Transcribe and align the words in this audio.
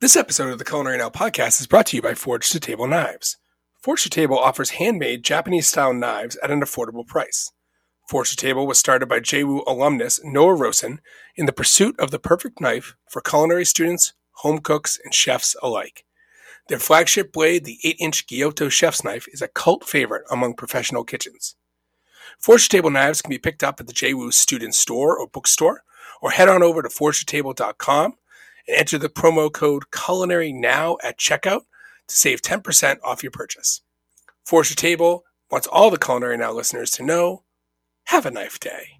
This 0.00 0.14
episode 0.14 0.52
of 0.52 0.60
the 0.60 0.64
Culinary 0.64 0.96
Now 0.98 1.10
podcast 1.10 1.60
is 1.60 1.66
brought 1.66 1.86
to 1.86 1.96
you 1.96 2.02
by 2.02 2.14
Forge 2.14 2.48
to 2.50 2.60
Table 2.60 2.86
Knives. 2.86 3.36
Forge 3.82 4.04
to 4.04 4.08
Table 4.08 4.38
offers 4.38 4.70
handmade 4.70 5.24
Japanese 5.24 5.66
style 5.66 5.92
knives 5.92 6.38
at 6.40 6.52
an 6.52 6.60
affordable 6.60 7.04
price. 7.04 7.50
Forge 8.08 8.30
to 8.30 8.36
Table 8.36 8.64
was 8.64 8.78
started 8.78 9.08
by 9.08 9.18
JWU 9.18 9.64
alumnus 9.66 10.20
Noah 10.22 10.54
Rosen 10.54 11.00
in 11.34 11.46
the 11.46 11.52
pursuit 11.52 11.98
of 11.98 12.12
the 12.12 12.20
perfect 12.20 12.60
knife 12.60 12.94
for 13.10 13.20
culinary 13.20 13.64
students, 13.64 14.12
home 14.34 14.60
cooks, 14.60 15.00
and 15.02 15.12
chefs 15.12 15.56
alike. 15.64 16.04
Their 16.68 16.78
flagship 16.78 17.32
blade, 17.32 17.64
the 17.64 17.80
8 17.82 17.96
inch 17.98 18.28
Gyuto 18.28 18.70
chef's 18.70 19.02
knife, 19.02 19.26
is 19.32 19.42
a 19.42 19.48
cult 19.48 19.82
favorite 19.82 20.22
among 20.30 20.54
professional 20.54 21.02
kitchens. 21.02 21.56
Forge 22.38 22.68
to 22.68 22.76
Table 22.76 22.90
knives 22.90 23.20
can 23.20 23.30
be 23.30 23.38
picked 23.38 23.64
up 23.64 23.80
at 23.80 23.88
the 23.88 23.92
JWU 23.92 24.32
student 24.32 24.76
store 24.76 25.18
or 25.18 25.26
bookstore, 25.26 25.82
or 26.22 26.30
head 26.30 26.48
on 26.48 26.62
over 26.62 26.82
to 26.82 26.88
forgetotable.com 26.88 28.14
and 28.68 28.76
enter 28.76 28.98
the 28.98 29.08
promo 29.08 29.52
code 29.52 29.90
culinary 29.90 30.52
now 30.52 30.98
at 31.02 31.18
checkout 31.18 31.62
to 32.06 32.16
save 32.16 32.42
10% 32.42 32.98
off 33.02 33.22
your 33.22 33.32
purchase. 33.32 33.82
To 34.46 34.62
Table 34.76 35.24
wants 35.50 35.66
all 35.66 35.90
the 35.90 35.98
Culinary 35.98 36.38
Now 36.38 36.52
listeners 36.52 36.90
to 36.92 37.02
know 37.02 37.44
have 38.06 38.24
a 38.24 38.30
knife 38.30 38.58
day. 38.58 38.97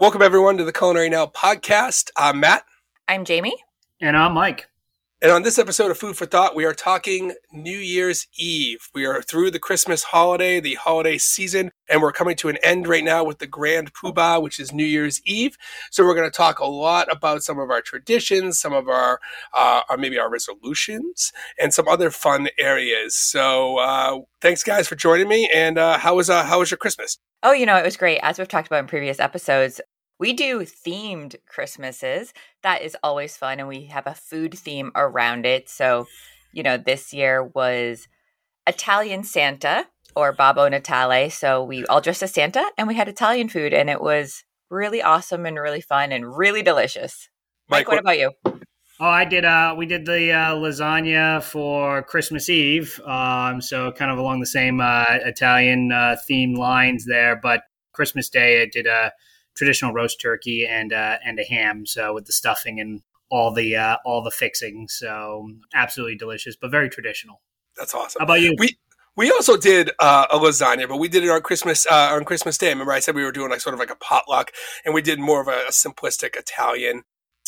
Welcome, 0.00 0.22
everyone, 0.22 0.56
to 0.58 0.64
the 0.64 0.72
Culinary 0.72 1.08
Now 1.08 1.26
podcast. 1.26 2.10
I'm 2.16 2.38
Matt. 2.38 2.62
I'm 3.08 3.24
Jamie. 3.24 3.56
And 4.00 4.16
I'm 4.16 4.32
Mike. 4.32 4.68
And 5.20 5.32
on 5.32 5.42
this 5.42 5.58
episode 5.58 5.90
of 5.90 5.98
Food 5.98 6.16
for 6.16 6.24
Thought, 6.24 6.54
we 6.54 6.64
are 6.64 6.72
talking 6.72 7.34
New 7.52 7.76
Year's 7.76 8.28
Eve. 8.36 8.88
We 8.94 9.04
are 9.06 9.20
through 9.20 9.50
the 9.50 9.58
Christmas 9.58 10.04
holiday, 10.04 10.60
the 10.60 10.74
holiday 10.74 11.18
season, 11.18 11.72
and 11.88 12.00
we're 12.00 12.12
coming 12.12 12.36
to 12.36 12.48
an 12.48 12.58
end 12.62 12.86
right 12.86 13.02
now 13.02 13.24
with 13.24 13.40
the 13.40 13.48
Grand 13.48 13.92
Poobah, 13.92 14.40
which 14.40 14.60
is 14.60 14.72
New 14.72 14.84
Year's 14.84 15.20
Eve. 15.24 15.56
So 15.90 16.04
we're 16.04 16.14
going 16.14 16.30
to 16.30 16.36
talk 16.36 16.60
a 16.60 16.66
lot 16.66 17.10
about 17.10 17.42
some 17.42 17.58
of 17.58 17.68
our 17.68 17.80
traditions, 17.80 18.60
some 18.60 18.72
of 18.72 18.88
our, 18.88 19.18
uh, 19.52 19.80
or 19.90 19.96
maybe 19.96 20.20
our 20.20 20.30
resolutions, 20.30 21.32
and 21.60 21.74
some 21.74 21.88
other 21.88 22.12
fun 22.12 22.50
areas. 22.56 23.16
So 23.16 23.78
uh, 23.78 24.20
thanks, 24.40 24.62
guys, 24.62 24.86
for 24.86 24.94
joining 24.94 25.26
me. 25.26 25.50
And 25.52 25.76
uh, 25.76 25.98
how 25.98 26.14
was 26.14 26.30
uh, 26.30 26.44
how 26.44 26.60
was 26.60 26.70
your 26.70 26.78
Christmas? 26.78 27.18
Oh, 27.42 27.52
you 27.52 27.66
know, 27.66 27.76
it 27.76 27.84
was 27.84 27.96
great. 27.96 28.18
As 28.22 28.38
we've 28.38 28.48
talked 28.48 28.66
about 28.66 28.80
in 28.80 28.86
previous 28.86 29.20
episodes, 29.20 29.80
we 30.18 30.32
do 30.32 30.60
themed 30.60 31.36
Christmases. 31.46 32.32
That 32.62 32.82
is 32.82 32.96
always 33.02 33.36
fun. 33.36 33.60
And 33.60 33.68
we 33.68 33.84
have 33.84 34.06
a 34.06 34.14
food 34.14 34.58
theme 34.58 34.90
around 34.94 35.46
it. 35.46 35.68
So, 35.68 36.06
you 36.52 36.62
know, 36.62 36.76
this 36.76 37.12
year 37.12 37.42
was 37.42 38.08
Italian 38.66 39.22
Santa 39.22 39.86
or 40.16 40.32
Babbo 40.32 40.68
Natale. 40.68 41.30
So 41.30 41.62
we 41.62 41.86
all 41.86 42.00
dressed 42.00 42.22
as 42.22 42.34
Santa 42.34 42.64
and 42.76 42.88
we 42.88 42.94
had 42.94 43.08
Italian 43.08 43.48
food. 43.48 43.72
And 43.72 43.88
it 43.88 44.00
was 44.00 44.44
really 44.70 45.00
awesome 45.00 45.46
and 45.46 45.58
really 45.58 45.80
fun 45.80 46.12
and 46.12 46.36
really 46.36 46.62
delicious. 46.62 47.28
Mike, 47.70 47.80
Mike 47.80 47.88
what, 47.88 47.94
what 47.94 48.00
about 48.00 48.18
you? 48.18 48.32
Oh, 49.00 49.06
I 49.06 49.24
did. 49.24 49.44
Uh, 49.44 49.76
we 49.78 49.86
did 49.86 50.06
the 50.06 50.32
uh, 50.32 50.54
lasagna 50.56 51.40
for 51.40 52.02
Christmas 52.02 52.48
Eve. 52.48 53.00
Um, 53.06 53.60
so 53.60 53.92
kind 53.92 54.10
of 54.10 54.18
along 54.18 54.40
the 54.40 54.46
same 54.46 54.80
uh, 54.80 55.04
Italian 55.10 55.92
uh, 55.92 56.16
theme 56.26 56.54
lines 56.54 57.06
there. 57.06 57.38
But 57.40 57.62
Christmas 57.92 58.28
Day, 58.28 58.62
I 58.62 58.66
did 58.66 58.88
a 58.88 59.12
traditional 59.58 59.92
roast 59.92 60.20
turkey 60.20 60.66
and 60.66 60.92
uh, 60.92 61.18
and 61.24 61.38
a 61.38 61.44
ham. 61.44 61.84
So 61.84 62.14
with 62.14 62.26
the 62.26 62.32
stuffing 62.32 62.80
and 62.80 63.02
all 63.30 63.52
the 63.52 63.76
uh, 63.76 63.96
all 64.04 64.22
the 64.22 64.30
fixings. 64.30 64.94
So 64.94 65.50
absolutely 65.74 66.16
delicious, 66.16 66.56
but 66.56 66.70
very 66.70 66.88
traditional. 66.88 67.42
That's 67.76 67.94
awesome. 67.94 68.20
How 68.20 68.24
about 68.24 68.40
you? 68.40 68.54
We 68.58 68.78
we 69.16 69.30
also 69.30 69.56
did 69.56 69.90
uh, 69.98 70.26
a 70.30 70.38
lasagna, 70.38 70.88
but 70.88 70.98
we 70.98 71.08
did 71.08 71.24
it 71.24 71.30
on 71.30 71.42
Christmas 71.42 71.86
uh, 71.90 72.10
on 72.12 72.24
Christmas 72.24 72.56
Day. 72.56 72.70
Remember, 72.70 72.92
I 72.92 73.00
said 73.00 73.14
we 73.14 73.24
were 73.24 73.32
doing 73.32 73.50
like 73.50 73.60
sort 73.60 73.74
of 73.74 73.80
like 73.80 73.90
a 73.90 73.96
potluck, 73.96 74.52
and 74.84 74.94
we 74.94 75.02
did 75.02 75.18
more 75.18 75.40
of 75.40 75.48
a, 75.48 75.66
a 75.66 75.70
simplistic 75.70 76.36
Italian 76.36 77.02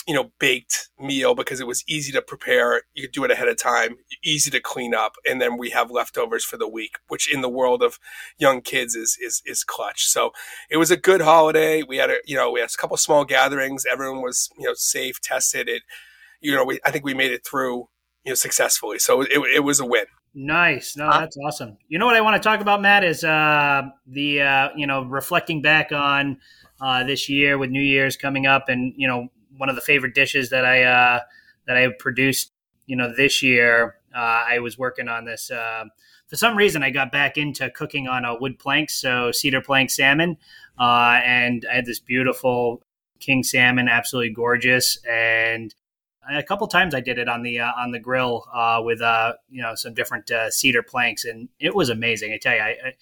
you 0.06 0.14
know, 0.14 0.32
baked 0.38 0.88
meal 0.98 1.34
because 1.34 1.60
it 1.60 1.66
was 1.66 1.84
easy 1.86 2.10
to 2.12 2.22
prepare. 2.22 2.82
You 2.94 3.02
could 3.02 3.12
do 3.12 3.24
it 3.24 3.30
ahead 3.30 3.48
of 3.48 3.56
time, 3.56 3.96
easy 4.24 4.50
to 4.50 4.60
clean 4.60 4.94
up, 4.94 5.12
and 5.28 5.40
then 5.40 5.58
we 5.58 5.70
have 5.70 5.90
leftovers 5.90 6.44
for 6.44 6.56
the 6.56 6.68
week, 6.68 6.96
which 7.08 7.32
in 7.32 7.42
the 7.42 7.48
world 7.48 7.82
of 7.82 7.98
young 8.38 8.60
kids 8.60 8.94
is 8.94 9.18
is 9.20 9.42
is 9.44 9.64
clutch. 9.64 10.06
So 10.06 10.32
it 10.70 10.78
was 10.78 10.90
a 10.90 10.96
good 10.96 11.20
holiday. 11.20 11.82
We 11.82 11.98
had 11.98 12.10
a 12.10 12.16
you 12.24 12.36
know 12.36 12.50
we 12.50 12.60
had 12.60 12.70
a 12.70 12.80
couple 12.80 12.96
small 12.96 13.24
gatherings. 13.24 13.84
Everyone 13.90 14.22
was 14.22 14.50
you 14.58 14.66
know 14.66 14.74
safe, 14.74 15.20
tested. 15.20 15.68
It 15.68 15.82
you 16.40 16.54
know 16.54 16.64
we 16.64 16.80
I 16.84 16.90
think 16.90 17.04
we 17.04 17.14
made 17.14 17.32
it 17.32 17.46
through 17.46 17.88
you 18.24 18.30
know 18.30 18.34
successfully. 18.34 18.98
So 18.98 19.22
it 19.22 19.30
it 19.54 19.64
was 19.64 19.80
a 19.80 19.86
win. 19.86 20.06
Nice. 20.32 20.96
No, 20.96 21.10
that's 21.10 21.36
awesome. 21.44 21.76
You 21.88 21.98
know 21.98 22.06
what 22.06 22.14
I 22.14 22.20
want 22.20 22.40
to 22.40 22.48
talk 22.48 22.60
about, 22.60 22.80
Matt, 22.80 23.02
is 23.02 23.24
uh, 23.24 23.82
the 24.06 24.42
uh, 24.42 24.68
you 24.76 24.86
know 24.86 25.02
reflecting 25.02 25.60
back 25.60 25.92
on 25.92 26.38
uh, 26.80 27.04
this 27.04 27.28
year 27.28 27.58
with 27.58 27.70
New 27.70 27.82
Year's 27.82 28.16
coming 28.16 28.46
up, 28.46 28.68
and 28.68 28.94
you 28.96 29.08
know 29.08 29.28
one 29.60 29.68
of 29.68 29.74
the 29.74 29.82
favorite 29.82 30.14
dishes 30.14 30.50
that 30.50 30.64
I 30.64 30.82
uh, 30.82 31.20
that 31.66 31.76
I 31.76 31.88
produced. 31.98 32.52
You 32.86 32.96
know, 32.96 33.14
this 33.14 33.40
year 33.42 33.96
uh, 34.14 34.44
I 34.48 34.58
was 34.58 34.78
working 34.78 35.06
on 35.06 35.26
this. 35.26 35.50
Uh, 35.50 35.84
for 36.26 36.36
some 36.36 36.56
reason, 36.56 36.82
I 36.82 36.90
got 36.90 37.12
back 37.12 37.36
into 37.36 37.70
cooking 37.70 38.08
on 38.08 38.24
a 38.24 38.34
wood 38.34 38.58
plank, 38.58 38.90
so 38.90 39.30
cedar 39.32 39.60
plank 39.60 39.90
salmon, 39.90 40.38
uh, 40.78 41.20
and 41.24 41.66
I 41.70 41.76
had 41.76 41.86
this 41.86 42.00
beautiful 42.00 42.82
king 43.20 43.42
salmon, 43.42 43.88
absolutely 43.88 44.32
gorgeous, 44.32 44.98
and 45.08 45.74
a 46.28 46.42
couple 46.42 46.66
times 46.66 46.94
I 46.94 47.00
did 47.00 47.18
it 47.18 47.28
on 47.28 47.42
the 47.42 47.60
uh, 47.60 47.72
on 47.76 47.90
the 47.90 47.98
grill 47.98 48.46
uh, 48.52 48.80
with 48.82 49.00
uh, 49.00 49.34
you 49.50 49.62
know 49.62 49.74
some 49.74 49.94
different 49.94 50.30
uh, 50.30 50.50
cedar 50.50 50.82
planks, 50.82 51.24
and 51.24 51.48
it 51.58 51.74
was 51.74 51.90
amazing. 51.90 52.32
I 52.32 52.38
tell 52.38 52.54
you, 52.54 52.62
I, 52.62 52.68
I 52.70 52.94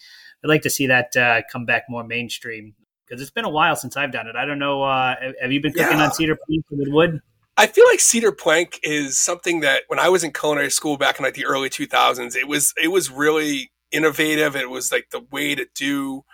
would 0.42 0.48
like 0.48 0.62
to 0.62 0.70
see 0.70 0.86
that 0.86 1.16
uh, 1.16 1.42
come 1.50 1.64
back 1.64 1.84
more 1.88 2.04
mainstream 2.04 2.75
because 3.08 3.22
it's 3.22 3.30
been 3.30 3.44
a 3.44 3.50
while 3.50 3.76
since 3.76 3.96
I've 3.96 4.12
done 4.12 4.26
it. 4.26 4.36
I 4.36 4.44
don't 4.44 4.58
know. 4.58 4.82
Uh, 4.82 5.14
have 5.41 5.52
you 5.52 5.60
been 5.60 5.72
cooking 5.72 5.98
yeah. 5.98 6.04
on 6.04 6.12
cedar 6.12 6.36
plank 6.46 6.64
with 6.70 6.88
wood? 6.88 7.20
I 7.56 7.66
feel 7.66 7.84
like 7.86 8.00
cedar 8.00 8.32
plank 8.32 8.78
is 8.82 9.19
something 9.19 9.60
that 9.60 9.82
when 9.88 9.98
I 9.98 10.08
was 10.08 10.22
in 10.22 10.32
culinary 10.32 10.70
school 10.70 10.96
back 10.96 11.19
in 11.19 11.24
like 11.24 11.34
the 11.34 11.46
early 11.46 11.69
2000s, 11.69 12.36
it 12.36 12.46
was 12.46 12.72
it 12.80 12.88
was 12.88 13.10
really 13.10 13.72
innovative. 13.91 14.54
It 14.54 14.70
was 14.70 14.92
like 14.92 15.10
the 15.10 15.26
way 15.32 15.54
to 15.54 15.66
do, 15.74 16.24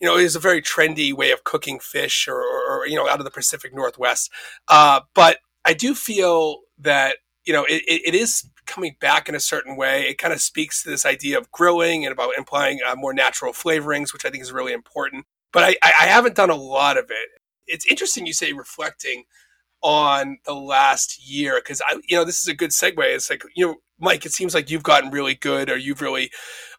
you 0.00 0.08
know, 0.08 0.16
it 0.16 0.24
was 0.24 0.34
a 0.34 0.40
very 0.40 0.60
trendy 0.60 1.12
way 1.12 1.30
of 1.30 1.44
cooking 1.44 1.78
fish 1.78 2.26
or, 2.26 2.42
or, 2.42 2.86
you 2.86 2.96
know 2.96 3.08
out 3.08 3.20
of 3.20 3.24
the 3.24 3.30
Pacific 3.30 3.72
Northwest. 3.72 4.30
Uh, 4.66 5.02
but 5.14 5.38
I 5.64 5.74
do 5.74 5.94
feel 5.94 6.62
that 6.78 7.18
you 7.44 7.52
know 7.52 7.64
it, 7.64 7.82
it 7.86 8.14
is 8.14 8.48
coming 8.66 8.96
back 9.00 9.28
in 9.28 9.36
a 9.36 9.40
certain 9.40 9.76
way. 9.76 10.08
It 10.08 10.18
kind 10.18 10.34
of 10.34 10.40
speaks 10.40 10.82
to 10.82 10.90
this 10.90 11.06
idea 11.06 11.38
of 11.38 11.50
grilling 11.52 12.04
and 12.04 12.12
about 12.12 12.36
implying 12.36 12.80
uh, 12.84 12.96
more 12.96 13.14
natural 13.14 13.52
flavorings, 13.52 14.12
which 14.12 14.24
I 14.24 14.30
think 14.30 14.42
is 14.42 14.50
really 14.50 14.72
important 14.72 15.26
but 15.52 15.64
I, 15.64 15.76
I 15.82 16.06
haven't 16.06 16.36
done 16.36 16.50
a 16.50 16.56
lot 16.56 16.96
of 16.96 17.10
it. 17.10 17.28
It's 17.66 17.86
interesting 17.86 18.26
you 18.26 18.32
say 18.32 18.52
reflecting 18.52 19.24
on 19.82 20.38
the 20.44 20.54
last 20.54 21.28
year 21.28 21.60
because 21.62 21.82
I, 21.86 22.00
you 22.08 22.16
know, 22.16 22.24
this 22.24 22.40
is 22.40 22.48
a 22.48 22.54
good 22.54 22.70
segue. 22.70 22.98
It's 22.98 23.30
like 23.30 23.42
you 23.54 23.66
know, 23.66 23.76
Mike. 23.98 24.24
It 24.24 24.32
seems 24.32 24.54
like 24.54 24.70
you've 24.70 24.82
gotten 24.82 25.10
really 25.10 25.34
good, 25.34 25.70
or 25.70 25.76
you've 25.76 26.00
really 26.00 26.30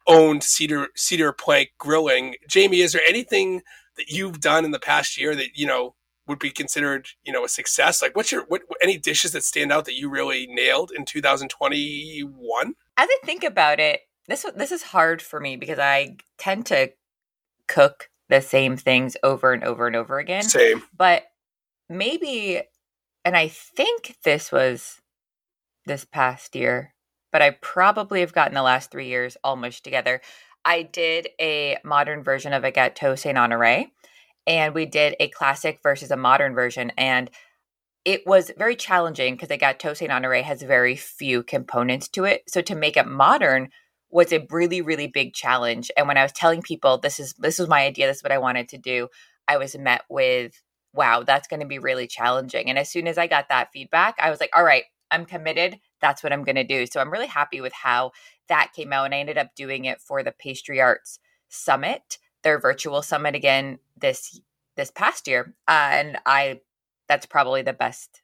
owned 0.08 0.44
cedar 0.44 0.88
cedar 0.96 1.32
plank 1.32 1.70
grilling. 1.78 2.36
Jamie, 2.48 2.82
is 2.82 2.94
there 2.94 3.02
anything 3.08 3.62
that 3.98 4.10
you've 4.10 4.40
done 4.40 4.66
in 4.66 4.72
the 4.72 4.80
past 4.80 5.20
year 5.20 5.36
that 5.36 5.56
you 5.56 5.68
know 5.68 5.96
would 6.28 6.40
be 6.40 6.50
considered 6.50 7.08
you 7.24 7.34
know 7.34 7.44
a 7.44 7.50
success? 7.50 8.02
Like, 8.02 8.16
what's 8.16 8.32
your 8.32 8.46
what 8.48 8.62
any 8.82 8.98
dishes 8.98 9.32
that 9.34 9.44
stand 9.44 9.72
out 9.72 9.86
that 9.86 9.98
you 9.98 10.10
really 10.10 10.48
nailed 10.48 10.92
in 10.92 11.06
2021? 11.06 12.68
As 12.96 13.10
I 13.10 13.18
think 13.26 13.44
about 13.44 13.80
it, 13.80 14.02
this 14.28 14.46
this 14.56 14.72
is 14.72 14.84
hard 14.84 15.22
for 15.22 15.40
me 15.40 15.56
because 15.56 15.80
I 15.80 16.18
tend 16.38 16.66
to 16.68 16.92
cook 17.68 18.10
the 18.34 18.42
same 18.42 18.78
things 18.78 19.16
over 19.22 19.54
and 19.54 19.64
over 19.64 19.86
and 19.86 19.96
over 19.96 20.18
again. 20.18 20.44
Same. 20.44 20.82
But 20.98 21.24
maybe, 21.88 22.62
and 23.24 23.38
I 23.38 23.48
think 23.48 24.18
this 24.24 24.52
was 24.52 25.00
this 25.86 26.04
past 26.04 26.56
year, 26.56 26.96
but 27.32 27.44
I 27.44 27.52
probably 27.52 28.22
have 28.22 28.34
gotten 28.34 28.56
the 28.56 28.64
last 28.64 28.90
three 28.90 29.08
years 29.08 29.38
all 29.44 29.56
mushed 29.56 29.84
together. 29.84 30.20
I 30.66 30.82
did 30.82 31.30
a 31.40 31.78
modern 31.84 32.24
version 32.24 32.54
of 32.54 32.64
a 32.64 32.72
Gâteau 32.72 33.20
Saint 33.20 33.38
Honore, 33.38 33.86
and 34.48 34.74
we 34.74 34.88
did 34.88 35.16
a 35.20 35.28
classic 35.28 35.80
versus 35.84 36.10
a 36.10 36.18
modern 36.18 36.56
version. 36.56 36.92
And 36.98 37.30
it 38.04 38.26
was 38.26 38.52
very 38.58 38.76
challenging 38.76 39.36
because 39.36 39.50
the 39.50 39.60
Gâteau 39.60 39.96
Saint 39.96 40.12
Honore 40.12 40.42
has 40.42 40.64
very 40.64 40.96
few 40.96 41.44
components 41.44 42.08
to 42.10 42.24
it. 42.24 42.44
So 42.48 42.62
to 42.62 42.74
make 42.74 42.98
it 42.98 43.06
modern 43.06 43.70
was 44.14 44.32
a 44.32 44.46
really 44.50 44.82
really 44.82 45.08
big 45.08 45.34
challenge 45.34 45.92
and 45.98 46.08
when 46.08 46.18
i 46.18 46.24
was 46.24 46.32
telling 46.32 46.62
people 46.62 46.98
this 46.98 47.20
is 47.20 47.34
this 47.40 47.60
was 47.60 47.68
my 47.68 47.84
idea 47.84 48.08
this 48.08 48.18
is 48.18 48.24
what 48.24 48.32
i 48.32 48.38
wanted 48.38 48.70
to 48.70 48.78
do 48.78 49.08
i 49.48 49.58
was 49.58 49.78
met 49.78 50.04
with 50.10 50.62
wow 50.94 51.24
that's 51.24 51.48
going 51.48 51.60
to 51.60 51.66
be 51.66 51.80
really 51.80 52.08
challenging 52.08 52.70
and 52.70 52.78
as 52.80 52.90
soon 52.90 53.08
as 53.08 53.18
i 53.18 53.28
got 53.28 53.50
that 53.50 53.72
feedback 53.74 54.16
i 54.20 54.30
was 54.30 54.40
like 54.40 54.52
all 54.56 54.64
right 54.64 54.84
i'm 55.12 55.26
committed 55.26 55.80
that's 56.02 56.24
what 56.24 56.34
i'm 56.34 56.44
going 56.44 56.56
to 56.56 56.64
do 56.64 56.86
so 56.86 57.00
i'm 57.00 57.12
really 57.12 57.28
happy 57.28 57.62
with 57.62 57.74
how 57.74 58.12
that 58.48 58.72
came 58.76 58.94
out 58.94 59.06
and 59.06 59.16
i 59.16 59.20
ended 59.20 59.38
up 59.38 59.56
doing 59.56 59.86
it 59.86 60.02
for 60.02 60.24
the 60.24 60.32
pastry 60.32 60.80
arts 60.80 61.20
summit 61.50 62.18
their 62.44 62.60
virtual 62.60 63.02
summit 63.02 63.36
again 63.36 63.80
this 64.00 64.40
this 64.76 64.92
past 64.92 65.28
year 65.28 65.54
uh, 65.68 65.90
and 65.92 66.18
i 66.26 66.60
that's 67.08 67.26
probably 67.26 67.62
the 67.62 67.74
best 67.74 68.23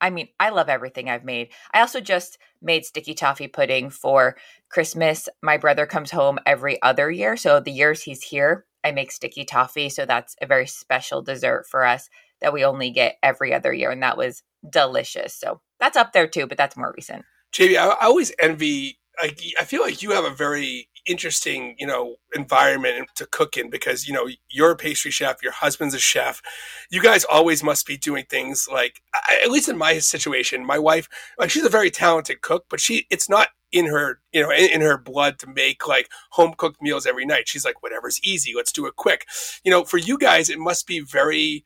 I 0.00 0.10
mean, 0.10 0.28
I 0.40 0.50
love 0.50 0.68
everything 0.68 1.08
I've 1.08 1.24
made. 1.24 1.48
I 1.72 1.80
also 1.80 2.00
just 2.00 2.38
made 2.62 2.84
sticky 2.84 3.14
toffee 3.14 3.48
pudding 3.48 3.90
for 3.90 4.36
Christmas. 4.70 5.28
My 5.42 5.56
brother 5.56 5.86
comes 5.86 6.10
home 6.10 6.38
every 6.46 6.80
other 6.82 7.10
year. 7.10 7.36
So 7.36 7.60
the 7.60 7.70
years 7.70 8.02
he's 8.02 8.22
here, 8.22 8.66
I 8.84 8.92
make 8.92 9.12
sticky 9.12 9.44
toffee. 9.44 9.88
So 9.88 10.06
that's 10.06 10.36
a 10.40 10.46
very 10.46 10.66
special 10.66 11.22
dessert 11.22 11.66
for 11.68 11.84
us 11.84 12.08
that 12.40 12.52
we 12.52 12.64
only 12.64 12.90
get 12.90 13.16
every 13.22 13.52
other 13.52 13.72
year. 13.72 13.90
And 13.90 14.02
that 14.02 14.16
was 14.16 14.42
delicious. 14.68 15.34
So 15.34 15.60
that's 15.80 15.96
up 15.96 16.12
there 16.12 16.28
too, 16.28 16.46
but 16.46 16.56
that's 16.56 16.76
more 16.76 16.92
recent. 16.96 17.24
JB, 17.52 17.76
I, 17.76 17.88
I 17.88 18.06
always 18.06 18.32
envy 18.40 18.98
I, 19.20 19.34
I 19.60 19.64
feel 19.64 19.82
like 19.82 20.02
you 20.02 20.12
have 20.12 20.24
a 20.24 20.30
very 20.30 20.88
interesting, 21.08 21.74
you 21.78 21.86
know, 21.86 22.16
environment 22.34 23.08
to 23.16 23.26
cook 23.26 23.56
in 23.56 23.70
because, 23.70 24.06
you 24.06 24.14
know, 24.14 24.28
you're 24.50 24.70
a 24.70 24.76
pastry 24.76 25.10
chef, 25.10 25.42
your 25.42 25.52
husband's 25.52 25.94
a 25.94 25.98
chef. 25.98 26.42
You 26.90 27.02
guys 27.02 27.24
always 27.24 27.62
must 27.62 27.86
be 27.86 27.96
doing 27.96 28.24
things 28.28 28.68
like, 28.70 29.00
at 29.42 29.50
least 29.50 29.68
in 29.68 29.78
my 29.78 29.98
situation, 29.98 30.64
my 30.64 30.78
wife, 30.78 31.08
like 31.38 31.50
she's 31.50 31.64
a 31.64 31.70
very 31.70 31.90
talented 31.90 32.42
cook, 32.42 32.66
but 32.68 32.80
she, 32.80 33.06
it's 33.10 33.28
not 33.28 33.48
in 33.72 33.86
her, 33.86 34.20
you 34.32 34.42
know, 34.42 34.50
in, 34.50 34.70
in 34.70 34.80
her 34.80 34.96
blood 34.98 35.38
to 35.38 35.46
make 35.46 35.86
like 35.88 36.08
home 36.30 36.54
cooked 36.56 36.80
meals 36.80 37.06
every 37.06 37.26
night. 37.26 37.48
She's 37.48 37.64
like, 37.64 37.82
whatever's 37.82 38.20
easy, 38.22 38.52
let's 38.54 38.72
do 38.72 38.86
it 38.86 38.96
quick. 38.96 39.26
You 39.64 39.70
know, 39.70 39.84
for 39.84 39.98
you 39.98 40.18
guys, 40.18 40.48
it 40.48 40.58
must 40.58 40.86
be 40.86 41.00
very, 41.00 41.64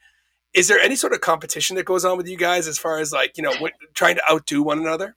is 0.54 0.68
there 0.68 0.80
any 0.80 0.96
sort 0.96 1.12
of 1.12 1.20
competition 1.20 1.76
that 1.76 1.86
goes 1.86 2.04
on 2.04 2.16
with 2.16 2.28
you 2.28 2.36
guys 2.36 2.66
as 2.68 2.78
far 2.78 2.98
as 2.98 3.12
like, 3.12 3.36
you 3.36 3.42
know, 3.42 3.54
what, 3.58 3.72
trying 3.94 4.16
to 4.16 4.32
outdo 4.32 4.62
one 4.62 4.78
another? 4.78 5.16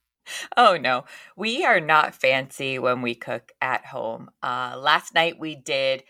Oh 0.57 0.77
no, 0.77 1.06
we 1.36 1.66
are 1.66 1.80
not 1.80 2.16
fancy 2.16 2.80
when 2.80 3.01
we 3.01 3.16
cook 3.16 3.51
at 3.62 3.86
home. 3.86 4.30
Uh, 4.42 4.75
last 4.77 5.13
night 5.13 5.39
we 5.39 5.56
did 5.56 6.04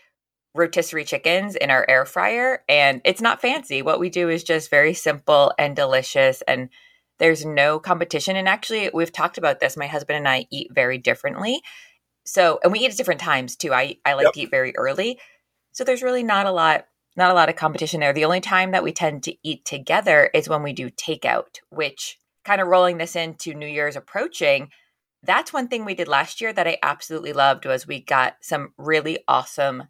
rotisserie 0.54 1.04
chickens 1.04 1.54
in 1.54 1.70
our 1.70 1.84
air 1.88 2.04
fryer, 2.04 2.62
and 2.68 3.00
it's 3.04 3.20
not 3.20 3.42
fancy. 3.42 3.82
What 3.82 4.00
we 4.00 4.10
do 4.10 4.28
is 4.28 4.42
just 4.42 4.70
very 4.70 4.94
simple 4.94 5.52
and 5.58 5.76
delicious, 5.76 6.42
and 6.42 6.70
there's 7.18 7.44
no 7.44 7.78
competition. 7.78 8.36
And 8.36 8.48
actually, 8.48 8.90
we've 8.92 9.12
talked 9.12 9.38
about 9.38 9.60
this. 9.60 9.76
My 9.76 9.86
husband 9.86 10.18
and 10.18 10.28
I 10.28 10.46
eat 10.50 10.72
very 10.74 10.98
differently, 10.98 11.62
so 12.24 12.58
and 12.62 12.72
we 12.72 12.80
eat 12.80 12.90
at 12.90 12.96
different 12.96 13.20
times 13.20 13.56
too. 13.56 13.72
I 13.72 13.96
I 14.04 14.14
like 14.14 14.24
yep. 14.24 14.32
to 14.34 14.40
eat 14.40 14.50
very 14.50 14.76
early, 14.76 15.18
so 15.72 15.84
there's 15.84 16.02
really 16.02 16.22
not 16.22 16.46
a 16.46 16.52
lot 16.52 16.86
not 17.16 17.30
a 17.30 17.34
lot 17.34 17.48
of 17.48 17.56
competition 17.56 18.00
there. 18.00 18.12
The 18.12 18.24
only 18.24 18.40
time 18.40 18.72
that 18.72 18.84
we 18.84 18.92
tend 18.92 19.22
to 19.24 19.34
eat 19.42 19.64
together 19.64 20.30
is 20.34 20.48
when 20.48 20.62
we 20.62 20.72
do 20.72 20.90
takeout, 20.90 21.60
which 21.70 22.18
kind 22.46 22.60
of 22.60 22.68
rolling 22.68 22.98
this 22.98 23.16
into 23.16 23.52
New 23.52 23.66
Year's 23.66 23.96
approaching, 23.96 24.70
that's 25.22 25.52
one 25.52 25.68
thing 25.68 25.84
we 25.84 25.94
did 25.94 26.08
last 26.08 26.40
year 26.40 26.52
that 26.52 26.68
I 26.68 26.78
absolutely 26.82 27.32
loved 27.32 27.66
was 27.66 27.86
we 27.86 28.00
got 28.00 28.36
some 28.40 28.72
really 28.78 29.18
awesome 29.26 29.84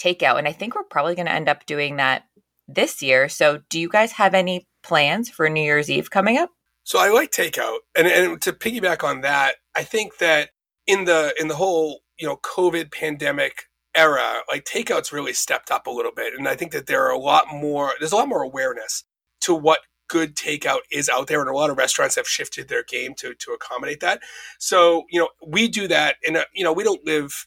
takeout. 0.00 0.38
And 0.38 0.48
I 0.48 0.52
think 0.52 0.74
we're 0.74 0.82
probably 0.84 1.14
going 1.14 1.26
to 1.26 1.32
end 1.32 1.48
up 1.48 1.66
doing 1.66 1.96
that 1.96 2.24
this 2.66 3.02
year. 3.02 3.28
So 3.28 3.60
do 3.68 3.78
you 3.78 3.88
guys 3.88 4.12
have 4.12 4.34
any 4.34 4.66
plans 4.82 5.28
for 5.28 5.48
New 5.48 5.62
Year's 5.62 5.90
Eve 5.90 6.10
coming 6.10 6.38
up? 6.38 6.50
So 6.84 6.98
I 6.98 7.10
like 7.10 7.30
takeout. 7.30 7.78
And, 7.96 8.06
and 8.06 8.40
to 8.42 8.52
piggyback 8.52 9.04
on 9.04 9.20
that, 9.20 9.56
I 9.76 9.84
think 9.84 10.18
that 10.18 10.50
in 10.86 11.04
the 11.04 11.34
in 11.38 11.48
the 11.48 11.56
whole, 11.56 12.00
you 12.18 12.26
know, 12.26 12.36
COVID 12.36 12.90
pandemic 12.90 13.64
era, 13.94 14.40
like 14.50 14.64
takeouts 14.64 15.12
really 15.12 15.34
stepped 15.34 15.70
up 15.70 15.86
a 15.86 15.90
little 15.90 16.12
bit. 16.12 16.32
And 16.36 16.48
I 16.48 16.56
think 16.56 16.72
that 16.72 16.86
there 16.86 17.04
are 17.04 17.12
a 17.12 17.18
lot 17.18 17.46
more 17.52 17.92
there's 17.98 18.12
a 18.12 18.16
lot 18.16 18.28
more 18.28 18.42
awareness 18.42 19.04
to 19.42 19.54
what 19.54 19.80
good 20.10 20.34
takeout 20.34 20.80
is 20.90 21.08
out 21.08 21.28
there, 21.28 21.40
and 21.40 21.48
a 21.48 21.54
lot 21.54 21.70
of 21.70 21.78
restaurants 21.78 22.16
have 22.16 22.28
shifted 22.28 22.68
their 22.68 22.82
game 22.82 23.14
to 23.14 23.32
to 23.34 23.52
accommodate 23.52 24.00
that. 24.00 24.20
So 24.58 25.04
you 25.08 25.20
know, 25.20 25.28
we 25.46 25.68
do 25.68 25.88
that, 25.88 26.16
and 26.26 26.36
uh, 26.36 26.44
you 26.52 26.64
know, 26.64 26.72
we 26.72 26.84
don't 26.84 27.06
live 27.06 27.46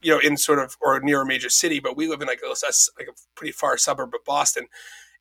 you 0.00 0.12
know 0.12 0.18
in 0.18 0.36
sort 0.36 0.58
of 0.58 0.76
or 0.80 0.98
near 1.00 1.22
a 1.22 1.26
major 1.26 1.50
city, 1.50 1.78
but 1.78 1.96
we 1.96 2.08
live 2.08 2.20
in 2.20 2.26
like 2.26 2.40
a, 2.44 2.48
like 2.48 3.08
a 3.08 3.12
pretty 3.36 3.52
far 3.52 3.76
suburb 3.76 4.14
of 4.14 4.24
Boston. 4.24 4.66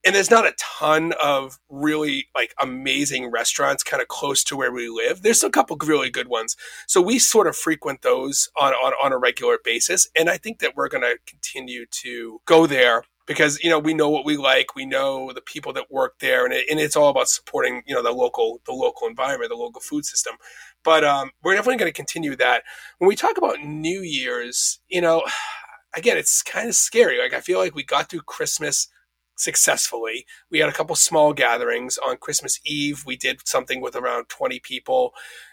And 0.05 0.15
there's 0.15 0.31
not 0.31 0.45
a 0.45 0.53
ton 0.59 1.13
of 1.21 1.59
really 1.69 2.27
like 2.35 2.53
amazing 2.61 3.31
restaurants 3.31 3.83
kind 3.83 4.01
of 4.01 4.07
close 4.07 4.43
to 4.45 4.55
where 4.55 4.71
we 4.71 4.87
live. 4.87 5.23
There's 5.23 5.43
a 5.43 5.49
couple 5.49 5.75
really 5.83 6.11
good 6.11 6.27
ones. 6.27 6.55
So 6.85 7.01
we 7.01 7.17
sort 7.17 7.47
of 7.47 7.57
frequent 7.57 8.03
those 8.03 8.47
on, 8.55 8.73
on, 8.73 8.93
on 9.03 9.11
a 9.11 9.17
regular 9.17 9.57
basis. 9.61 10.07
And 10.17 10.29
I 10.29 10.37
think 10.37 10.59
that 10.59 10.75
we're 10.75 10.87
going 10.87 11.01
to 11.01 11.17
continue 11.25 11.87
to 12.03 12.39
go 12.45 12.67
there 12.67 13.03
because 13.27 13.61
you 13.63 13.69
know 13.69 13.77
we 13.77 13.93
know 13.93 14.09
what 14.09 14.25
we 14.25 14.37
like 14.37 14.73
we 14.75 14.85
know 14.85 15.31
the 15.33 15.41
people 15.41 15.73
that 15.73 15.91
work 15.91 16.15
there 16.19 16.45
and, 16.45 16.53
it, 16.53 16.65
and 16.71 16.79
it's 16.79 16.95
all 16.95 17.09
about 17.09 17.27
supporting 17.27 17.83
you 17.85 17.93
know 17.93 18.01
the 18.01 18.11
local 18.11 18.61
the 18.65 18.71
local 18.71 19.07
environment 19.07 19.51
the 19.51 19.55
local 19.55 19.81
food 19.81 20.05
system. 20.05 20.35
But 20.83 21.03
um, 21.03 21.31
we're 21.43 21.55
definitely 21.55 21.77
going 21.77 21.91
to 21.91 21.95
continue 21.95 22.35
that. 22.37 22.63
When 22.99 23.09
we 23.09 23.15
talk 23.15 23.37
about 23.37 23.59
new 23.61 24.01
year's 24.01 24.79
you 24.87 25.01
know 25.01 25.23
again 25.95 26.17
it's 26.17 26.41
kind 26.41 26.67
of 26.67 26.75
scary. 26.75 27.19
Like 27.19 27.33
i 27.33 27.41
feel 27.41 27.59
like 27.59 27.75
we 27.75 27.83
got 27.83 28.09
through 28.09 28.21
christmas 28.21 28.87
successfully. 29.39 30.25
We 30.49 30.57
had 30.59 30.69
a 30.69 30.73
couple 30.73 30.95
small 30.95 31.33
gatherings. 31.33 31.99
On 31.99 32.17
christmas 32.17 32.59
eve 32.65 33.03
we 33.05 33.17
did 33.17 33.47
something 33.47 33.81
with 33.81 33.95
around 33.95 34.29
20 34.29 34.59
people. 34.61 35.11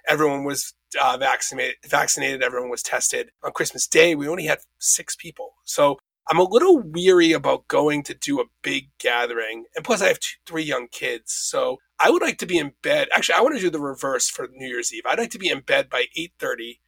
Everyone 0.09 0.44
was 0.44 0.75
uh, 1.03 1.17
vaccinated 1.19 1.76
vaccinated. 1.85 2.43
Everyone 2.43 2.71
was 2.71 2.82
tested. 2.82 3.31
On 3.43 3.53
christmas 3.53 3.88
day 3.88 4.15
we 4.15 4.29
only 4.29 4.47
had 4.47 4.61
six 4.79 5.17
people. 5.17 5.55
So 5.65 5.99
I'm 6.29 6.38
a 6.38 6.49
little 6.49 6.81
weary 6.81 7.32
about 7.32 7.69
going 7.69 8.03
to 8.05 8.15
do 8.15 8.41
a 8.41 8.47
big 8.62 8.88
gathering. 8.99 9.65
And 9.76 9.85
plus, 9.85 10.00
I 10.00 10.09
have 10.09 10.21
two, 10.21 10.37
three 10.47 10.62
young 10.62 10.88
kids. 10.91 11.32
So 11.32 11.79
I 12.00 12.11
would 12.11 12.23
like 12.23 12.38
to 12.38 12.47
be 12.47 12.59
in 12.59 12.73
bed. 12.82 13.09
Actually, 13.15 13.37
I 13.37 13.43
want 13.43 13.56
to 13.56 13.61
do 13.61 13.71
the 13.71 13.81
reverse 13.81 14.29
for 14.29 14.49
New 14.53 14.67
Year's 14.67 14.93
Eve. 14.93 15.03
I'd 15.06 15.19
like 15.19 15.31
to 15.31 15.38
be 15.38 15.50
in 15.50 15.61
bed 15.61 15.91
by 15.91 16.06
8.30, 16.19 16.79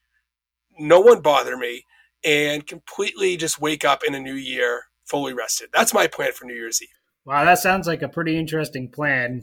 no 0.79 1.01
one 1.01 1.21
bother 1.21 1.57
me, 1.57 1.85
and 2.25 2.67
completely 2.67 3.37
just 3.37 3.61
wake 3.61 3.85
up 3.85 4.03
in 4.07 4.15
a 4.15 4.21
new 4.21 4.35
year 4.35 4.85
fully 5.05 5.33
rested. 5.33 5.69
That's 5.73 5.95
my 5.95 6.07
plan 6.07 6.33
for 6.33 6.45
New 6.45 6.55
Year's 6.55 6.83
Eve. 6.83 6.89
Wow, 7.25 7.45
that 7.45 7.59
sounds 7.59 7.87
like 7.87 8.03
a 8.03 8.09
pretty 8.09 8.39
interesting 8.39 8.91
plan. 8.91 9.43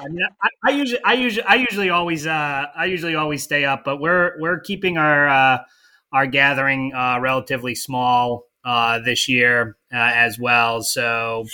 I, 0.00 0.08
mean, 0.08 0.26
I, 0.42 0.48
I, 0.64 0.70
usually, 0.70 1.04
I 1.04 1.12
usually, 1.14 1.46
I 1.46 1.54
usually 1.56 1.90
always, 1.90 2.26
uh, 2.26 2.66
I 2.74 2.86
usually 2.86 3.14
always 3.14 3.42
stay 3.42 3.64
up, 3.64 3.84
but 3.84 4.00
we're 4.00 4.32
we're 4.40 4.60
keeping 4.60 4.96
our 4.96 5.28
uh, 5.28 5.58
our 6.12 6.26
gathering 6.26 6.92
uh, 6.94 7.18
relatively 7.20 7.74
small 7.74 8.45
uh, 8.66 8.98
this 8.98 9.28
year 9.28 9.76
uh, 9.94 10.10
as 10.12 10.38
well. 10.38 10.82
So 10.82 11.46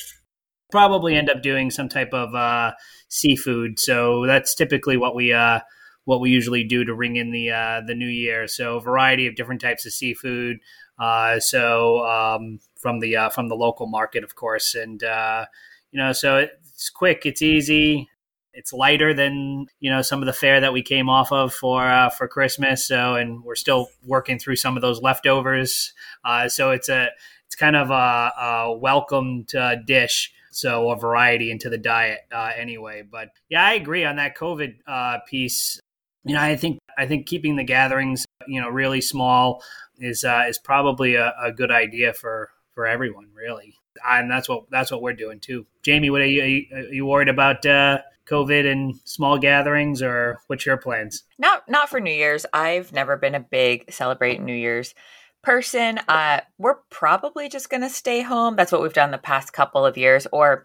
probably 0.71 1.15
end 1.15 1.29
up 1.29 1.43
doing 1.43 1.71
some 1.71 1.89
type 1.89 2.13
of 2.13 2.35
uh, 2.35 2.73
seafood. 3.09 3.79
So 3.79 4.27
that's 4.27 4.55
typically 4.55 4.97
what 4.97 5.15
we 5.15 5.33
uh, 5.33 5.61
what 6.05 6.21
we 6.21 6.31
usually 6.31 6.65
do 6.65 6.85
to 6.85 6.95
ring 6.95 7.17
in 7.17 7.31
the 7.31 7.51
uh, 7.51 7.83
the 7.87 7.95
new 7.95 8.09
year. 8.09 8.49
So 8.49 8.79
a 8.79 8.81
variety 8.81 9.27
of 9.27 9.37
different 9.37 9.61
types 9.61 9.85
of 9.85 9.93
seafood. 9.93 10.57
Uh, 10.99 11.39
so 11.39 12.05
um, 12.07 12.59
from 12.81 13.01
the 13.01 13.31
from 13.35 13.49
the 13.49 13.57
local 13.57 13.87
market, 13.87 14.25
of 14.25 14.35
course, 14.35 14.75
and 14.75 15.03
you 15.03 16.01
know, 16.01 16.13
so 16.13 16.39
it's 16.39 16.89
quick, 16.89 17.27
it's 17.27 17.43
easy. 17.43 18.09
It's 18.55 18.73
lighter 18.73 19.15
than 19.15 19.67
you 19.81 19.91
know 19.91 20.03
some 20.03 20.21
of 20.21 20.27
the 20.27 20.33
fare 20.33 20.61
that 20.61 20.73
we 20.73 20.83
came 20.83 21.09
off 21.09 21.33
of 21.33 21.53
for 21.53 21.83
uh, 21.89 22.11
for 22.11 22.29
Christmas. 22.29 22.87
So, 22.87 23.15
and 23.15 23.43
we're 23.43 23.55
still 23.55 23.89
working 24.05 24.39
through 24.39 24.57
some 24.57 24.77
of 24.77 24.83
those 24.83 25.01
leftovers. 25.01 25.93
Uh, 26.25 26.49
so 26.49 26.71
it's 26.71 26.89
a 26.89 27.09
it's 27.47 27.55
kind 27.55 27.77
of 27.77 27.91
a, 27.91 27.95
a 27.95 28.77
welcomed 28.77 29.55
uh, 29.55 29.77
dish. 29.77 30.33
So 30.51 30.91
a 30.91 30.97
variety 30.97 31.51
into 31.51 31.71
the 31.71 31.79
diet 31.79 32.21
uh, 32.31 32.51
anyway. 32.55 33.03
But 33.11 33.31
yeah, 33.49 33.65
I 33.65 33.73
agree 33.75 34.05
on 34.05 34.17
that 34.17 34.37
COVID 34.37 34.75
uh, 34.87 35.19
piece. 35.27 35.81
You 36.25 36.35
know, 36.35 36.43
I 36.43 36.57
think 36.57 36.79
I 36.99 37.07
think 37.07 37.27
keeping 37.27 37.57
the 37.57 37.65
gatherings 37.65 38.27
you 38.47 38.61
know 38.61 38.69
really 38.69 39.01
small 39.01 39.63
is 39.99 40.25
uh, 40.25 40.45
is 40.49 40.59
probably 40.59 41.15
a, 41.15 41.35
a 41.43 41.53
good 41.53 41.71
idea 41.71 42.13
for 42.13 42.51
for 42.75 42.87
everyone 42.87 43.29
really 43.35 43.77
and 44.09 44.31
that's 44.31 44.49
what 44.49 44.65
that's 44.71 44.91
what 44.91 45.03
we're 45.03 45.13
doing 45.13 45.41
too. 45.41 45.67
Jamie, 45.83 46.11
what 46.11 46.21
are 46.21 46.27
you 46.27 46.43
are 46.43 46.47
you, 46.47 46.67
are 46.73 46.95
you 46.95 47.07
worried 47.07 47.29
about 47.29 47.65
uh, 47.67 47.99
COVID 48.29 48.71
and 48.71 48.95
small 49.05 49.39
gatherings, 49.39 50.03
or 50.03 50.41
what's 50.47 50.67
your 50.67 50.77
plans? 50.77 51.25
Not 51.39 51.69
not 51.69 51.89
for 51.89 52.01
New 52.01 52.13
Year's. 52.13 52.47
I've 52.53 52.93
never 52.93 53.17
been 53.17 53.35
a 53.35 53.41
big 53.41 53.93
celebrate 53.93 54.41
New 54.41 54.55
Year's 54.55 54.95
person. 55.43 55.99
Uh, 56.09 56.41
we're 56.59 56.79
probably 56.91 57.49
just 57.49 57.71
gonna 57.71 57.91
stay 57.91 58.23
home. 58.23 58.57
That's 58.57 58.73
what 58.73 58.83
we've 58.83 58.93
done 58.93 59.11
the 59.11 59.19
past 59.19 59.53
couple 59.53 59.85
of 59.85 59.97
years, 59.97 60.27
or 60.33 60.65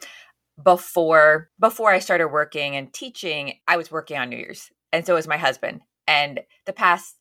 before 0.61 1.49
before 1.59 1.91
I 1.91 1.99
started 1.99 2.29
working 2.29 2.75
and 2.75 2.93
teaching, 2.93 3.53
I 3.67 3.77
was 3.77 3.91
working 3.91 4.17
on 4.17 4.29
New 4.29 4.37
Year's, 4.37 4.71
and 4.91 5.05
so 5.05 5.15
was 5.15 5.27
my 5.27 5.37
husband. 5.37 5.81
And 6.07 6.41
the 6.65 6.73
past 6.73 7.15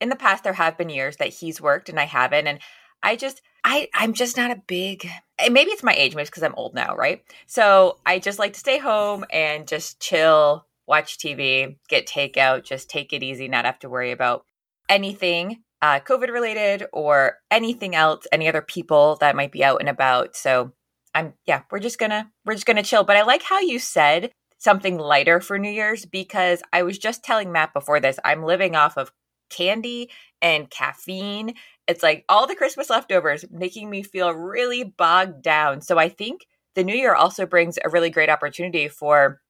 in 0.00 0.08
the 0.08 0.16
past, 0.16 0.44
there 0.44 0.52
have 0.52 0.78
been 0.78 0.90
years 0.90 1.16
that 1.16 1.28
he's 1.28 1.60
worked 1.60 1.88
and 1.88 1.98
I 1.98 2.04
haven't, 2.04 2.46
and 2.46 2.60
I 3.02 3.16
just 3.16 3.42
I 3.64 3.88
I'm 3.94 4.12
just 4.12 4.36
not 4.36 4.50
a 4.50 4.62
big 4.66 5.08
maybe 5.50 5.70
it's 5.70 5.82
my 5.82 5.94
age, 5.94 6.14
maybe 6.14 6.22
it's 6.22 6.30
because 6.30 6.42
I'm 6.42 6.54
old 6.56 6.74
now, 6.74 6.96
right? 6.96 7.22
So 7.46 7.98
I 8.04 8.18
just 8.18 8.38
like 8.38 8.54
to 8.54 8.60
stay 8.60 8.78
home 8.78 9.24
and 9.30 9.68
just 9.68 10.00
chill, 10.00 10.66
watch 10.86 11.18
TV, 11.18 11.76
get 11.88 12.06
takeout, 12.06 12.64
just 12.64 12.90
take 12.90 13.12
it 13.12 13.22
easy, 13.22 13.48
not 13.48 13.64
have 13.64 13.78
to 13.80 13.88
worry 13.88 14.10
about 14.10 14.44
anything 14.88 15.62
uh, 15.80 16.00
COVID 16.00 16.32
related 16.32 16.86
or 16.92 17.38
anything 17.50 17.94
else, 17.94 18.26
any 18.32 18.48
other 18.48 18.62
people 18.62 19.16
that 19.20 19.36
might 19.36 19.52
be 19.52 19.62
out 19.62 19.80
and 19.80 19.88
about. 19.88 20.34
So 20.36 20.72
I'm 21.14 21.34
yeah, 21.46 21.62
we're 21.70 21.78
just 21.78 21.98
gonna 21.98 22.30
we're 22.44 22.54
just 22.54 22.66
gonna 22.66 22.82
chill. 22.82 23.04
But 23.04 23.16
I 23.16 23.22
like 23.22 23.42
how 23.42 23.60
you 23.60 23.78
said 23.78 24.30
something 24.58 24.98
lighter 24.98 25.40
for 25.40 25.58
New 25.58 25.70
Year's 25.70 26.04
because 26.04 26.62
I 26.72 26.82
was 26.82 26.98
just 26.98 27.22
telling 27.22 27.52
Matt 27.52 27.72
before 27.72 28.00
this, 28.00 28.18
I'm 28.24 28.42
living 28.42 28.74
off 28.74 28.96
of 28.96 29.12
candy 29.50 30.10
and 30.42 30.68
caffeine 30.68 31.54
it's 31.88 32.02
like 32.02 32.24
all 32.28 32.46
the 32.46 32.54
Christmas 32.54 32.90
leftovers 32.90 33.46
making 33.50 33.88
me 33.88 34.02
feel 34.02 34.30
really 34.30 34.84
bogged 34.84 35.42
down. 35.42 35.80
So 35.80 35.98
I 35.98 36.10
think 36.10 36.46
the 36.74 36.84
new 36.84 36.94
year 36.94 37.14
also 37.14 37.46
brings 37.46 37.78
a 37.82 37.88
really 37.88 38.10
great 38.10 38.28
opportunity 38.28 38.88
for 38.88 39.40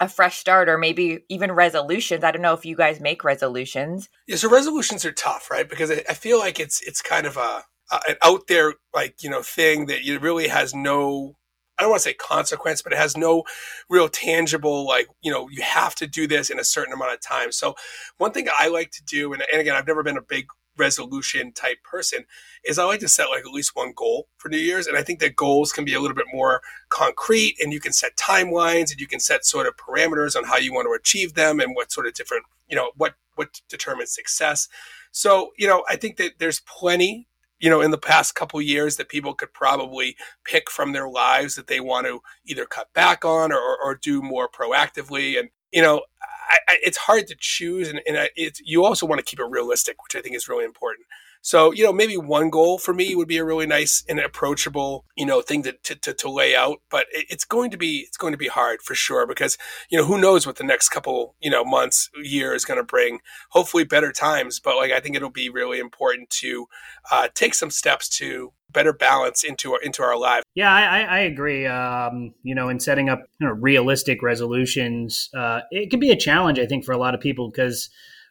a 0.00 0.08
fresh 0.08 0.38
start 0.38 0.68
or 0.68 0.78
maybe 0.78 1.20
even 1.28 1.52
resolutions. 1.52 2.24
I 2.24 2.30
don't 2.30 2.42
know 2.42 2.54
if 2.54 2.64
you 2.64 2.76
guys 2.76 2.98
make 2.98 3.24
resolutions. 3.24 4.08
Yeah, 4.26 4.36
so 4.36 4.50
resolutions 4.50 5.04
are 5.04 5.12
tough, 5.12 5.50
right? 5.50 5.68
Because 5.68 5.90
I, 5.90 6.14
feel 6.14 6.38
like 6.38 6.58
it's 6.58 6.80
it's 6.82 7.00
kind 7.00 7.26
of 7.26 7.36
a, 7.36 7.64
a, 7.92 8.00
an 8.08 8.16
out 8.22 8.46
there 8.48 8.74
like 8.94 9.22
you 9.22 9.30
know 9.30 9.42
thing 9.42 9.86
that 9.86 10.00
it 10.00 10.20
really 10.20 10.48
has 10.48 10.74
no. 10.74 11.36
I 11.78 11.82
don't 11.82 11.90
want 11.90 12.02
to 12.02 12.08
say 12.08 12.14
consequence, 12.14 12.80
but 12.80 12.94
it 12.94 12.98
has 12.98 13.18
no 13.18 13.44
real 13.90 14.08
tangible 14.08 14.86
like 14.86 15.08
you 15.22 15.30
know 15.30 15.48
you 15.50 15.62
have 15.62 15.94
to 15.96 16.06
do 16.06 16.26
this 16.26 16.48
in 16.48 16.58
a 16.58 16.64
certain 16.64 16.92
amount 16.92 17.12
of 17.12 17.20
time. 17.20 17.52
So 17.52 17.74
one 18.16 18.32
thing 18.32 18.48
I 18.58 18.68
like 18.68 18.90
to 18.92 19.04
do, 19.04 19.32
and, 19.34 19.42
and 19.52 19.60
again, 19.60 19.76
I've 19.76 19.86
never 19.86 20.02
been 20.02 20.16
a 20.16 20.22
big 20.22 20.46
resolution 20.76 21.52
type 21.52 21.82
person 21.82 22.24
is 22.64 22.78
I 22.78 22.84
like 22.84 23.00
to 23.00 23.08
set 23.08 23.28
like 23.30 23.44
at 23.44 23.52
least 23.52 23.74
one 23.74 23.92
goal 23.94 24.28
for 24.36 24.48
New 24.48 24.58
Year's. 24.58 24.86
And 24.86 24.96
I 24.96 25.02
think 25.02 25.20
that 25.20 25.36
goals 25.36 25.72
can 25.72 25.84
be 25.84 25.94
a 25.94 26.00
little 26.00 26.16
bit 26.16 26.26
more 26.32 26.60
concrete 26.88 27.56
and 27.60 27.72
you 27.72 27.80
can 27.80 27.92
set 27.92 28.16
timelines 28.16 28.90
and 28.90 29.00
you 29.00 29.06
can 29.06 29.20
set 29.20 29.44
sort 29.44 29.66
of 29.66 29.76
parameters 29.76 30.36
on 30.36 30.44
how 30.44 30.56
you 30.56 30.72
want 30.72 30.86
to 30.86 30.98
achieve 30.98 31.34
them 31.34 31.60
and 31.60 31.74
what 31.74 31.92
sort 31.92 32.06
of 32.06 32.14
different, 32.14 32.44
you 32.68 32.76
know, 32.76 32.90
what, 32.96 33.14
what 33.34 33.60
determines 33.68 34.12
success. 34.12 34.68
So, 35.12 35.52
you 35.56 35.66
know, 35.66 35.84
I 35.88 35.96
think 35.96 36.16
that 36.18 36.32
there's 36.38 36.60
plenty, 36.60 37.28
you 37.58 37.70
know, 37.70 37.80
in 37.80 37.90
the 37.90 37.98
past 37.98 38.34
couple 38.34 38.60
years 38.60 38.96
that 38.96 39.08
people 39.08 39.34
could 39.34 39.52
probably 39.52 40.16
pick 40.44 40.70
from 40.70 40.92
their 40.92 41.08
lives 41.08 41.54
that 41.54 41.68
they 41.68 41.80
want 41.80 42.06
to 42.06 42.20
either 42.44 42.66
cut 42.66 42.92
back 42.92 43.24
on 43.24 43.52
or, 43.52 43.78
or, 43.82 43.94
do 43.94 44.20
more 44.20 44.46
proactively. 44.48 45.38
And, 45.38 45.48
you 45.72 45.80
know, 45.80 46.02
I, 46.56 46.72
I, 46.74 46.78
it's 46.82 46.96
hard 46.96 47.26
to 47.28 47.36
choose, 47.38 47.88
and, 47.88 48.00
and 48.06 48.28
it's 48.36 48.60
you 48.60 48.84
also 48.84 49.06
want 49.06 49.18
to 49.18 49.24
keep 49.24 49.40
it 49.40 49.46
realistic, 49.48 50.02
which 50.02 50.16
I 50.16 50.20
think 50.20 50.34
is 50.34 50.48
really 50.48 50.64
important. 50.64 51.06
So, 51.46 51.70
you 51.70 51.84
know, 51.84 51.92
maybe 51.92 52.16
one 52.16 52.50
goal 52.50 52.76
for 52.76 52.92
me 52.92 53.14
would 53.14 53.28
be 53.28 53.36
a 53.36 53.44
really 53.44 53.68
nice 53.68 54.02
and 54.08 54.18
approachable, 54.18 55.04
you 55.16 55.24
know, 55.24 55.40
thing 55.40 55.62
to, 55.62 55.74
to, 55.84 55.94
to, 55.94 56.12
to 56.12 56.28
lay 56.28 56.56
out. 56.56 56.78
But 56.90 57.06
it, 57.12 57.26
it's 57.30 57.44
going 57.44 57.70
to 57.70 57.76
be, 57.76 58.04
it's 58.04 58.16
going 58.16 58.32
to 58.32 58.36
be 58.36 58.48
hard 58.48 58.82
for 58.82 58.96
sure 58.96 59.28
because, 59.28 59.56
you 59.88 59.96
know, 59.96 60.04
who 60.04 60.20
knows 60.20 60.44
what 60.44 60.56
the 60.56 60.64
next 60.64 60.88
couple, 60.88 61.36
you 61.38 61.48
know, 61.48 61.64
months, 61.64 62.10
year 62.20 62.52
is 62.52 62.64
going 62.64 62.80
to 62.80 62.84
bring. 62.84 63.20
Hopefully 63.50 63.84
better 63.84 64.10
times. 64.10 64.58
But 64.58 64.74
like, 64.74 64.90
I 64.90 64.98
think 64.98 65.14
it'll 65.14 65.30
be 65.30 65.48
really 65.48 65.78
important 65.78 66.30
to 66.30 66.66
uh, 67.12 67.28
take 67.32 67.54
some 67.54 67.70
steps 67.70 68.08
to 68.18 68.52
better 68.72 68.92
balance 68.92 69.44
into 69.44 69.74
our, 69.74 69.80
into 69.82 70.02
our 70.02 70.18
lives. 70.18 70.42
Yeah, 70.56 70.72
I, 70.72 71.02
I 71.02 71.18
agree. 71.20 71.64
Um, 71.64 72.34
you 72.42 72.56
know, 72.56 72.68
in 72.68 72.80
setting 72.80 73.08
up 73.08 73.22
you 73.38 73.46
know, 73.46 73.52
realistic 73.52 74.20
resolutions, 74.20 75.30
uh, 75.32 75.60
it 75.70 75.90
can 75.90 76.00
be 76.00 76.10
a 76.10 76.16
challenge, 76.16 76.58
I 76.58 76.66
think, 76.66 76.84
for 76.84 76.90
a 76.90 76.98
lot 76.98 77.14
of 77.14 77.20
people 77.20 77.52
because 77.52 77.88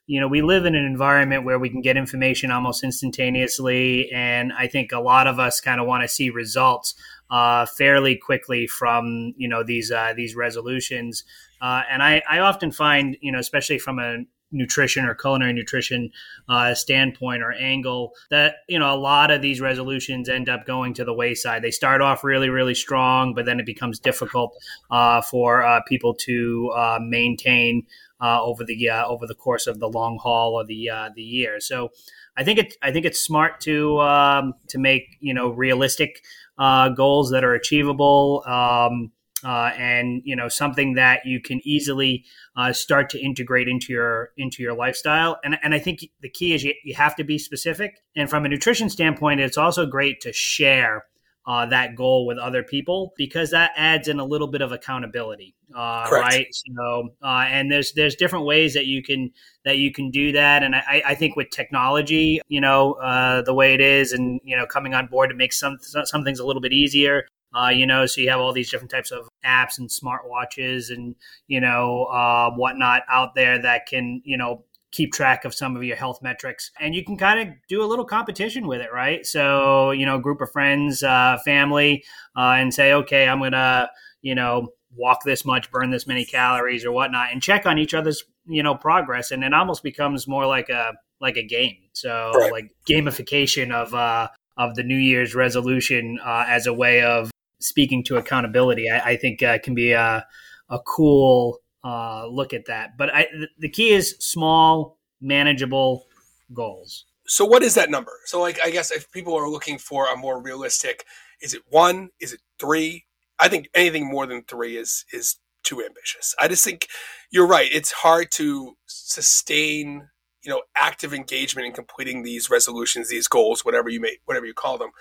you 0.08 0.20
know, 0.20 0.28
we 0.28 0.42
live 0.42 0.66
in 0.66 0.76
an 0.76 0.86
environment 0.86 1.46
where 1.46 1.58
we 1.58 1.70
can 1.70 1.82
get 1.82 1.98
information 1.98 2.52
almost 2.52 2.84
instantaneously. 2.84 4.12
And 4.12 4.54
I 4.54 4.68
think 4.68 4.92
a 4.92 5.00
lot 5.00 5.28
of 5.28 5.40
us 5.40 5.60
kind 5.60 5.82
of 5.82 5.88
want 5.88 6.04
to 6.04 6.08
see 6.08 6.30
results 6.30 6.94
uh, 7.32 7.66
fairly 7.66 8.16
quickly 8.16 8.68
from, 8.68 9.34
you 9.36 9.48
know, 9.48 9.64
these, 9.64 9.92
uh, 9.92 10.14
these 10.16 10.36
resolutions. 10.36 11.24
Uh, 11.60 11.82
and 11.90 12.04
I, 12.04 12.22
I 12.30 12.40
often 12.40 12.72
find, 12.72 13.18
you 13.22 13.32
know, 13.32 13.40
especially 13.40 13.80
from 13.80 13.98
a 13.98 14.18
nutrition 14.52 15.06
or 15.06 15.16
culinary 15.16 15.54
nutrition 15.54 16.12
uh, 16.50 16.74
standpoint 16.74 17.44
or 17.44 17.52
angle 17.54 18.14
that 18.30 18.58
you 18.70 18.80
know 18.80 18.94
a 18.94 18.96
lot 18.96 19.32
of 19.32 19.42
these 19.42 19.60
resolutions 19.60 20.30
end 20.30 20.48
up 20.48 20.66
going 20.66 20.94
to 20.94 21.04
the 21.04 21.14
wayside 21.14 21.62
they 21.62 21.72
start 21.72 22.02
off 22.02 22.24
really 22.24 22.50
really 22.50 22.76
strong 22.76 23.34
but 23.34 23.46
then 23.46 23.60
it 23.60 23.66
becomes 23.66 24.00
difficult 24.00 24.56
uh, 24.92 25.22
for 25.22 25.64
uh, 25.64 25.82
people 25.88 26.14
to 26.14 26.72
uh, 26.76 27.00
maintain 27.02 27.84
uh, 28.22 28.42
over 28.42 28.64
the 28.64 28.90
uh, 28.90 29.06
over 29.06 29.28
the 29.28 29.36
course 29.36 29.68
of 29.68 29.80
the 29.80 29.88
long 29.88 30.20
haul 30.22 30.54
or 30.54 30.66
the 30.66 30.90
uh, 30.90 31.10
the 31.16 31.24
year. 31.24 31.60
So 31.60 31.90
I 32.38 32.44
think 32.44 32.60
it 32.60 32.74
I 32.82 32.92
think 32.92 33.06
it's 33.06 33.22
smart 33.22 33.60
to 33.62 34.00
um, 34.00 34.54
to 34.70 34.78
make 34.78 35.18
you 35.20 35.34
know 35.34 35.50
realistic 35.50 36.24
uh, 36.58 36.90
goals 36.90 37.32
that 37.32 37.44
are 37.44 37.54
achievable. 37.54 38.44
Um, 38.46 39.12
uh, 39.44 39.72
and 39.78 40.22
you 40.26 40.36
know 40.36 40.48
something 40.48 40.96
that 40.96 41.20
you 41.26 41.40
can 41.40 41.62
easily 41.64 42.26
uh, 42.56 42.74
start 42.74 43.10
to 43.12 43.20
integrate 43.20 43.68
into 43.68 43.94
your 43.94 44.32
into 44.38 44.64
your 44.64 44.74
lifestyle 44.74 45.38
and, 45.44 45.58
and 45.62 45.76
i 45.76 45.78
think 45.78 46.06
the 46.22 46.30
key 46.30 46.54
is 46.54 46.64
you, 46.64 46.74
you 46.84 46.96
have 46.96 47.16
to 47.16 47.24
be 47.24 47.38
specific 47.38 48.02
and 48.16 48.30
from 48.30 48.46
a 48.46 48.50
nutrition 48.50 48.90
standpoint 48.90 49.40
it's 49.40 49.58
also 49.58 49.86
great 49.86 50.20
to 50.22 50.34
share 50.34 51.06
uh, 51.48 51.66
that 51.68 51.96
goal 51.96 52.26
with 52.26 52.38
other 52.38 52.64
people 52.64 53.14
because 53.18 53.52
that 53.52 53.72
adds 53.76 54.08
in 54.08 54.20
a 54.20 54.26
little 54.26 54.48
bit 54.48 54.62
of 54.62 54.72
accountability, 54.72 55.56
uh, 55.76 56.08
right? 56.12 56.48
So, 56.52 57.10
uh, 57.24 57.46
and 57.48 57.72
there's 57.72 57.94
there's 57.94 58.16
different 58.16 58.46
ways 58.46 58.74
that 58.74 58.88
you 58.88 59.04
can 59.04 59.32
that 59.64 59.78
you 59.78 59.92
can 59.92 60.10
do 60.10 60.32
that, 60.32 60.64
and 60.64 60.76
I, 60.76 61.04
I 61.06 61.16
think 61.16 61.36
with 61.36 61.52
technology, 61.52 62.42
you 62.48 62.62
know, 62.62 62.94
uh, 62.94 63.44
the 63.44 63.54
way 63.54 63.74
it 63.76 63.82
is, 63.82 64.12
and 64.12 64.42
you 64.44 64.58
know, 64.58 64.66
coming 64.66 64.96
on 64.96 65.08
board 65.08 65.30
to 65.30 65.36
make 65.36 65.54
some 65.54 65.78
some 65.82 66.24
things 66.24 66.40
a 66.40 66.46
little 66.46 66.62
bit 66.62 66.74
easier. 66.74 67.28
Uh, 67.56 67.70
you 67.70 67.86
know, 67.86 68.06
so 68.06 68.20
you 68.20 68.30
have 68.30 68.42
all 68.42 68.52
these 68.52 68.70
different 68.70 68.92
types 68.92 69.12
of 69.12 69.30
apps 69.46 69.78
and 69.78 69.88
smartwatches 69.88 70.94
and 70.94 71.16
you 71.48 71.62
know 71.62 72.06
uh, 72.06 72.50
whatnot 72.52 73.04
out 73.08 73.36
there 73.36 73.62
that 73.62 73.86
can 73.86 74.22
you 74.26 74.36
know 74.38 74.64
keep 74.96 75.12
track 75.12 75.44
of 75.44 75.54
some 75.54 75.76
of 75.76 75.84
your 75.84 75.98
health 75.98 76.22
metrics 76.22 76.72
and 76.80 76.96
you 76.96 77.04
can 77.04 77.18
kind 77.18 77.40
of 77.40 77.54
do 77.68 77.84
a 77.84 77.86
little 77.86 78.06
competition 78.06 78.66
with 78.66 78.80
it 78.80 78.94
right 78.94 79.26
so 79.26 79.92
you 79.92 80.06
know 80.06 80.18
group 80.18 80.40
of 80.40 80.50
friends 80.52 81.04
uh, 81.04 81.38
family 81.44 82.02
uh, 82.38 82.56
and 82.58 82.74
say 82.74 82.94
okay 82.94 83.28
i'm 83.28 83.40
gonna 83.40 83.90
you 84.22 84.34
know 84.34 84.70
walk 84.96 85.20
this 85.26 85.44
much 85.44 85.70
burn 85.70 85.90
this 85.90 86.08
many 86.08 86.24
calories 86.24 86.86
or 86.86 86.94
whatnot 86.94 87.28
and 87.34 87.42
check 87.42 87.66
on 87.66 87.78
each 87.78 87.94
other's 87.94 88.24
you 88.46 88.64
know 88.64 88.74
progress 88.74 89.32
and 89.32 89.44
it 89.44 89.54
almost 89.54 89.84
becomes 89.84 90.28
more 90.30 90.46
like 90.46 90.70
a 90.70 90.94
like 91.20 91.36
a 91.36 91.44
game 91.44 91.76
so 91.92 92.32
right. 92.34 92.52
like 92.52 92.72
gamification 92.90 93.74
of 93.74 93.94
uh 93.94 94.30
of 94.58 94.76
the 94.76 94.84
new 94.84 94.96
year's 94.96 95.36
resolution 95.36 96.18
uh, 96.24 96.46
as 96.48 96.66
a 96.66 96.74
way 96.74 97.02
of 97.02 97.30
speaking 97.60 98.02
to 98.02 98.16
accountability 98.16 98.90
i, 98.90 99.12
I 99.12 99.18
think 99.18 99.44
uh, 99.44 99.58
can 99.60 99.76
be 99.76 99.92
a, 99.92 100.26
a 100.70 100.80
cool 100.80 101.60
uh, 101.86 102.28
look 102.28 102.54
at 102.54 102.66
that. 102.66 102.98
But 102.98 103.14
I, 103.14 103.28
the 103.60 103.70
key 103.70 103.92
is 103.92 104.16
small, 104.20 104.98
manageable 105.22 106.08
goals. 106.52 107.06
So, 107.28 107.46
what 107.46 107.64
is 107.64 107.76
that 107.76 107.90
number? 107.90 108.12
So, 108.26 108.42
like, 108.42 108.60
I 108.64 108.72
guess 108.72 108.92
if 108.92 109.12
people 109.12 109.36
are 109.36 109.50
looking 109.50 109.78
for 109.78 110.08
a 110.08 110.18
more 110.18 110.42
realistic, 110.42 111.06
is 111.42 111.54
it 111.54 111.62
one? 111.70 112.10
Is 112.20 112.34
it 112.34 112.42
three? 112.60 113.06
I 113.40 113.50
think 113.50 113.70
anything 113.76 114.10
more 114.10 114.26
than 114.26 114.44
three 114.44 114.78
is 114.78 115.06
is 115.14 115.38
too 115.64 115.84
ambitious. 115.84 116.36
I 116.40 116.48
just 116.48 116.64
think 116.64 116.88
you're 117.32 117.48
right. 117.48 117.70
It's 117.72 117.92
hard 117.92 118.32
to 118.34 118.78
sustain, 118.86 120.10
you 120.44 120.52
know, 120.52 120.62
active 120.78 121.14
engagement 121.14 121.68
in 121.68 121.74
completing 121.74 122.24
these 122.24 122.50
resolutions, 122.50 123.10
these 123.10 123.28
goals, 123.28 123.66
whatever 123.66 123.90
you 123.90 124.00
may, 124.00 124.18
whatever 124.26 124.46
you 124.46 124.54
call 124.54 124.78
them, 124.78 124.92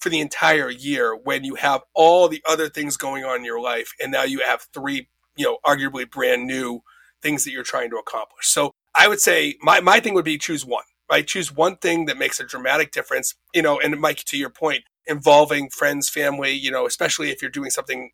for 0.00 0.08
the 0.08 0.20
entire 0.20 0.70
year 0.70 1.14
when 1.16 1.44
you 1.44 1.56
have 1.56 1.82
all 1.94 2.28
the 2.28 2.42
other 2.48 2.68
things 2.68 2.96
going 2.96 3.24
on 3.24 3.38
in 3.38 3.44
your 3.44 3.60
life, 3.60 3.92
and 4.00 4.12
now 4.12 4.22
you 4.22 4.40
have 4.40 4.66
three 4.72 5.08
you 5.36 5.44
know, 5.44 5.58
arguably 5.64 6.10
brand 6.10 6.46
new 6.46 6.82
things 7.22 7.44
that 7.44 7.50
you're 7.50 7.62
trying 7.62 7.90
to 7.90 7.96
accomplish. 7.96 8.46
So 8.46 8.72
I 8.94 9.08
would 9.08 9.20
say 9.20 9.56
my, 9.60 9.80
my 9.80 10.00
thing 10.00 10.14
would 10.14 10.24
be 10.24 10.38
choose 10.38 10.64
one, 10.64 10.84
right? 11.10 11.26
Choose 11.26 11.54
one 11.54 11.76
thing 11.76 12.06
that 12.06 12.18
makes 12.18 12.40
a 12.40 12.44
dramatic 12.44 12.92
difference, 12.92 13.34
you 13.54 13.62
know, 13.62 13.78
and 13.80 13.98
Mike, 14.00 14.24
to 14.24 14.36
your 14.36 14.50
point, 14.50 14.84
involving 15.06 15.70
friends, 15.70 16.08
family, 16.08 16.52
you 16.52 16.70
know, 16.70 16.86
especially 16.86 17.30
if 17.30 17.40
you're 17.40 17.50
doing 17.50 17.70
something 17.70 18.10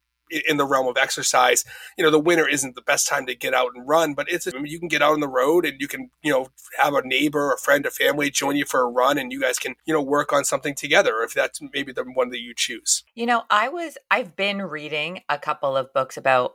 in 0.49 0.57
the 0.57 0.65
realm 0.65 0.87
of 0.87 0.97
exercise, 0.97 1.65
you 1.99 2.05
know, 2.05 2.11
the 2.11 2.19
winter 2.19 2.49
isn't 2.49 2.75
the 2.75 2.83
best 2.83 3.07
time 3.07 3.27
to 3.27 3.35
get 3.35 3.53
out 3.53 3.73
and 3.75 3.87
run, 3.87 4.15
but 4.15 4.31
it's, 4.31 4.47
you 4.65 4.79
can 4.79 4.89
get 4.89 5.03
out 5.03 5.13
on 5.13 5.21
the 5.21 5.29
road 5.29 5.67
and 5.67 5.81
you 5.81 5.87
can, 5.87 6.11
you 6.23 6.33
know, 6.33 6.49
have 6.79 6.95
a 6.95 7.07
neighbor, 7.07 7.53
a 7.53 7.59
friend, 7.59 7.85
a 7.85 7.91
family 7.91 8.31
join 8.31 8.57
you 8.57 8.65
for 8.65 8.81
a 8.81 8.89
run 8.89 9.19
and 9.19 9.31
you 9.31 9.41
guys 9.41 9.59
can, 9.59 9.75
you 9.85 9.93
know, 9.93 10.03
work 10.03 10.33
on 10.33 10.45
something 10.45 10.75
together 10.75 11.23
if 11.23 11.35
that's 11.35 11.61
maybe 11.75 11.93
the 11.93 12.05
one 12.05 12.31
that 12.31 12.41
you 12.41 12.55
choose. 12.57 13.05
You 13.15 13.27
know, 13.27 13.43
I 13.51 13.69
was, 13.69 13.99
I've 14.11 14.35
been 14.35 14.63
reading 14.63 15.21
a 15.29 15.39
couple 15.39 15.77
of 15.77 15.93
books 15.93 16.17
about 16.17 16.55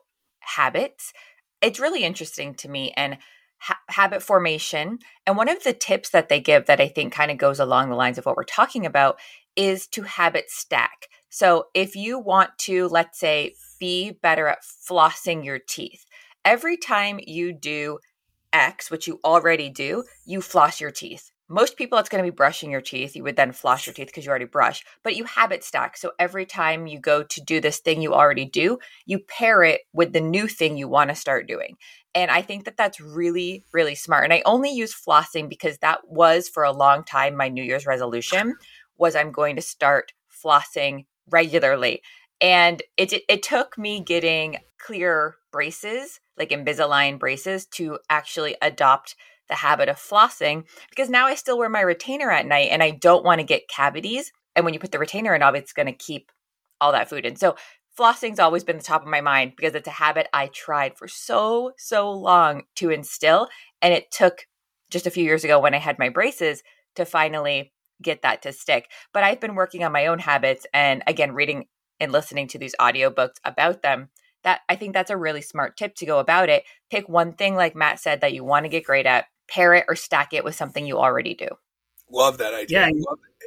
habits. 0.56 1.14
It's 1.62 1.80
really 1.80 2.04
interesting 2.04 2.56
to 2.56 2.70
me 2.70 2.94
and 2.96 3.18
ha- 3.60 3.80
habit 3.90 4.22
formation. 4.22 5.00
And 5.26 5.38
one 5.38 5.50
of 5.50 5.64
the 5.64 5.74
tips 5.74 6.10
that 6.12 6.30
they 6.30 6.40
give 6.40 6.66
that 6.66 6.82
I 6.82 6.88
think 6.88 7.14
kind 7.14 7.32
of 7.32 7.38
goes 7.38 7.60
along 7.60 7.90
the 7.90 7.96
lines 7.96 8.18
of 8.18 8.26
what 8.26 8.38
we're 8.38 8.44
talking 8.44 8.86
about 8.86 9.20
is 9.56 9.88
to 9.88 10.04
habit 10.04 10.50
stack. 10.50 11.08
So 11.30 11.66
if 11.74 11.96
you 11.96 12.20
want 12.20 12.52
to, 12.60 12.88
let's 12.88 13.20
say, 13.20 13.56
be 13.80 14.12
better 14.12 14.48
at 14.48 14.60
flossing 14.90 15.44
your 15.44 15.60
teeth, 15.60 16.06
every 16.46 16.78
time 16.78 17.20
you 17.26 17.54
do 17.54 18.00
X, 18.54 18.90
which 18.90 19.08
you 19.08 19.20
already 19.26 19.70
do, 19.70 20.04
you 20.26 20.42
floss 20.42 20.80
your 20.80 20.92
teeth 20.92 21.32
most 21.50 21.78
people 21.78 21.98
it's 21.98 22.10
going 22.10 22.24
to 22.24 22.30
be 22.30 22.36
brushing 22.36 22.72
your 22.72 22.82
teeth 22.82 23.16
you 23.16 23.24
would 23.24 23.36
then 23.36 23.52
floss 23.52 23.86
your 23.86 23.94
teeth 23.94 24.08
because 24.08 24.26
you 24.26 24.30
already 24.30 24.46
brush 24.46 24.84
but 25.04 25.16
you 25.16 25.24
habit 25.24 25.64
stack 25.64 25.98
so 25.98 26.12
every 26.20 26.46
time 26.46 26.88
you 26.88 27.00
go 27.00 27.24
to 27.24 27.42
do 27.42 27.62
this 27.62 27.80
thing 27.80 28.02
you 28.02 28.14
already 28.14 28.46
do 28.46 28.78
you 29.06 29.20
pair 29.20 29.64
it 29.64 29.82
with 29.94 30.14
the 30.14 30.22
new 30.22 30.48
thing 30.48 30.78
you 30.78 30.88
want 30.88 31.10
to 31.10 31.16
start 31.16 31.48
doing 31.48 31.76
and 32.14 32.32
i 32.32 32.42
think 32.42 32.66
that 32.66 32.78
that's 32.78 33.00
really 33.00 33.64
really 33.72 33.96
smart 33.96 34.24
and 34.24 34.34
i 34.34 34.42
only 34.46 34.72
use 34.72 34.94
flossing 34.94 35.50
because 35.50 35.78
that 35.80 36.00
was 36.08 36.50
for 36.50 36.64
a 36.64 36.72
long 36.72 37.04
time 37.04 37.36
my 37.36 37.50
new 37.50 37.64
year's 37.64 37.86
resolution 37.86 38.56
was 38.98 39.16
i'm 39.16 39.32
going 39.32 39.56
to 39.56 39.62
start 39.62 40.12
flossing 40.44 41.06
regularly 41.30 42.02
and 42.40 42.84
it, 42.98 43.14
it, 43.14 43.24
it 43.28 43.44
took 43.44 43.78
me 43.78 44.00
getting 44.00 44.58
clear 44.78 45.36
braces 45.52 46.20
like 46.38 46.50
invisalign 46.50 47.18
braces 47.18 47.66
to 47.66 47.98
actually 48.10 48.56
adopt 48.62 49.16
the 49.50 49.56
habit 49.56 49.90
of 49.90 49.98
flossing 49.98 50.66
because 50.90 51.10
now 51.10 51.28
I 51.28 51.36
still 51.36 51.58
wear 51.58 51.70
my 51.70 51.82
retainer 51.82 52.32
at 52.32 52.46
night 52.46 52.70
and 52.72 52.84
I 52.84 52.92
don't 52.92 53.26
want 53.26 53.40
to 53.40 53.46
get 53.46 53.70
cavities. 53.70 54.32
And 54.56 54.66
when 54.66 54.74
you 54.74 54.80
put 54.80 54.92
the 54.92 55.00
retainer 55.00 55.36
in, 55.36 55.42
it's 55.56 55.74
going 55.74 55.86
to 55.86 55.92
keep 55.92 56.32
all 56.82 56.92
that 56.92 57.10
food 57.10 57.26
in. 57.26 57.36
So 57.36 57.56
flossing's 57.98 58.40
always 58.40 58.64
been 58.64 58.78
the 58.78 58.84
top 58.84 59.02
of 59.02 59.08
my 59.08 59.22
mind 59.22 59.54
because 59.56 59.76
it's 59.76 59.88
a 59.88 59.92
habit 59.92 60.28
I 60.34 60.48
tried 60.48 60.98
for 60.98 61.08
so, 61.08 61.72
so 61.78 62.12
long 62.12 62.64
to 62.76 62.90
instill. 62.90 63.48
And 63.82 63.94
it 63.94 64.12
took 64.12 64.46
just 64.90 65.08
a 65.08 65.12
few 65.12 65.24
years 65.24 65.44
ago 65.44 65.60
when 65.60 65.74
I 65.74 65.80
had 65.80 66.00
my 66.00 66.10
braces 66.10 66.64
to 66.96 67.06
finally 67.06 67.74
get 68.02 68.22
that 68.22 68.42
to 68.44 68.54
stick. 68.54 68.90
But 69.14 69.24
I've 69.24 69.40
been 69.40 69.56
working 69.56 69.84
on 69.84 69.92
my 69.92 70.08
own 70.08 70.20
habits 70.20 70.66
and 70.74 71.04
again, 71.08 71.32
reading 71.34 71.66
and 72.00 72.12
listening 72.12 72.48
to 72.50 72.60
these 72.60 72.76
audiobooks 72.80 73.36
about 73.44 73.82
them. 73.82 74.10
That 74.44 74.62
I 74.70 74.76
think 74.76 74.94
that's 74.94 75.10
a 75.10 75.18
really 75.18 75.42
smart 75.42 75.78
tip 75.78 75.96
to 75.96 76.06
go 76.06 76.20
about 76.20 76.50
it. 76.50 76.64
Pick 76.92 77.10
one 77.10 77.34
thing, 77.34 77.56
like 77.56 77.76
Matt 77.76 78.00
said, 78.00 78.22
that 78.22 78.34
you 78.34 78.44
want 78.44 78.66
to 78.66 78.70
get 78.70 78.86
great 78.86 79.06
at, 79.06 79.26
pair 79.48 79.74
it 79.74 79.86
or 79.88 79.96
stack 79.96 80.34
it 80.34 80.44
with 80.44 80.56
something 80.56 80.86
you 80.86 80.98
already 80.98 81.34
do. 81.34 81.48
Love 82.10 82.38
that 82.38 82.54
idea. 82.54 82.82
Yeah, 82.82 82.92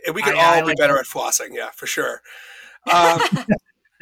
and 0.06 0.14
we 0.14 0.22
can 0.22 0.36
I, 0.36 0.40
all 0.40 0.52
I 0.52 0.60
be 0.60 0.66
like 0.68 0.76
better 0.76 0.94
that. 0.94 1.00
at 1.00 1.06
flossing. 1.06 1.50
Yeah, 1.52 1.70
for 1.70 1.86
sure. 1.86 2.22
Um, 2.90 3.20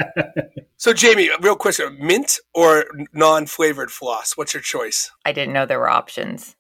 so, 0.76 0.92
Jamie, 0.92 1.30
real 1.40 1.56
question: 1.56 1.96
mint 2.00 2.38
or 2.54 2.84
non-flavored 3.12 3.90
floss? 3.90 4.36
What's 4.36 4.54
your 4.54 4.62
choice? 4.62 5.10
I 5.24 5.32
didn't 5.32 5.52
know 5.52 5.66
there 5.66 5.80
were 5.80 5.90
options. 5.90 6.54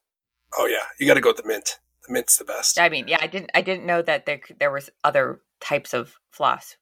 Oh 0.58 0.66
yeah, 0.66 0.86
you 0.98 1.06
got 1.06 1.14
to 1.14 1.20
go 1.20 1.30
with 1.30 1.36
the 1.36 1.46
mint. 1.46 1.78
The 2.08 2.12
mint's 2.12 2.36
the 2.36 2.44
best. 2.44 2.80
I 2.80 2.88
mean, 2.88 3.06
yeah, 3.06 3.18
I 3.20 3.28
didn't. 3.28 3.50
I 3.54 3.60
didn't 3.60 3.86
know 3.86 4.02
that 4.02 4.26
there 4.26 4.40
there 4.58 4.72
was 4.72 4.90
other 5.04 5.40
types 5.60 5.94
of 5.94 6.16
floss. 6.32 6.76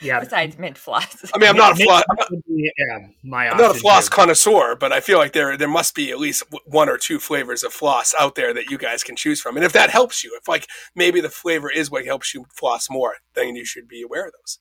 Yeah. 0.00 0.20
Besides 0.20 0.58
mint 0.58 0.78
floss. 0.78 1.24
I 1.34 1.38
mean, 1.38 1.48
I'm 1.48 1.56
not 1.56 1.72
a 1.72 1.84
floss. 1.84 2.04
I'm 2.08 2.16
not, 2.16 2.28
yeah, 2.46 3.08
my 3.24 3.48
I'm 3.48 3.56
not 3.56 3.74
a 3.74 3.78
floss 3.78 4.08
connoisseur, 4.08 4.76
but 4.76 4.92
I 4.92 5.00
feel 5.00 5.18
like 5.18 5.32
there 5.32 5.56
there 5.56 5.68
must 5.68 5.94
be 5.94 6.10
at 6.10 6.18
least 6.18 6.44
one 6.66 6.88
or 6.88 6.96
two 6.96 7.18
flavors 7.18 7.64
of 7.64 7.72
floss 7.72 8.14
out 8.18 8.36
there 8.36 8.54
that 8.54 8.70
you 8.70 8.78
guys 8.78 9.02
can 9.02 9.16
choose 9.16 9.40
from. 9.40 9.56
And 9.56 9.64
if 9.64 9.72
that 9.72 9.90
helps 9.90 10.22
you, 10.22 10.38
if 10.40 10.46
like 10.46 10.68
maybe 10.94 11.20
the 11.20 11.28
flavor 11.30 11.70
is 11.70 11.90
what 11.90 12.04
helps 12.04 12.32
you 12.32 12.46
floss 12.54 12.88
more, 12.88 13.16
then 13.34 13.56
you 13.56 13.64
should 13.64 13.88
be 13.88 14.02
aware 14.02 14.26
of 14.26 14.32
those. 14.40 14.58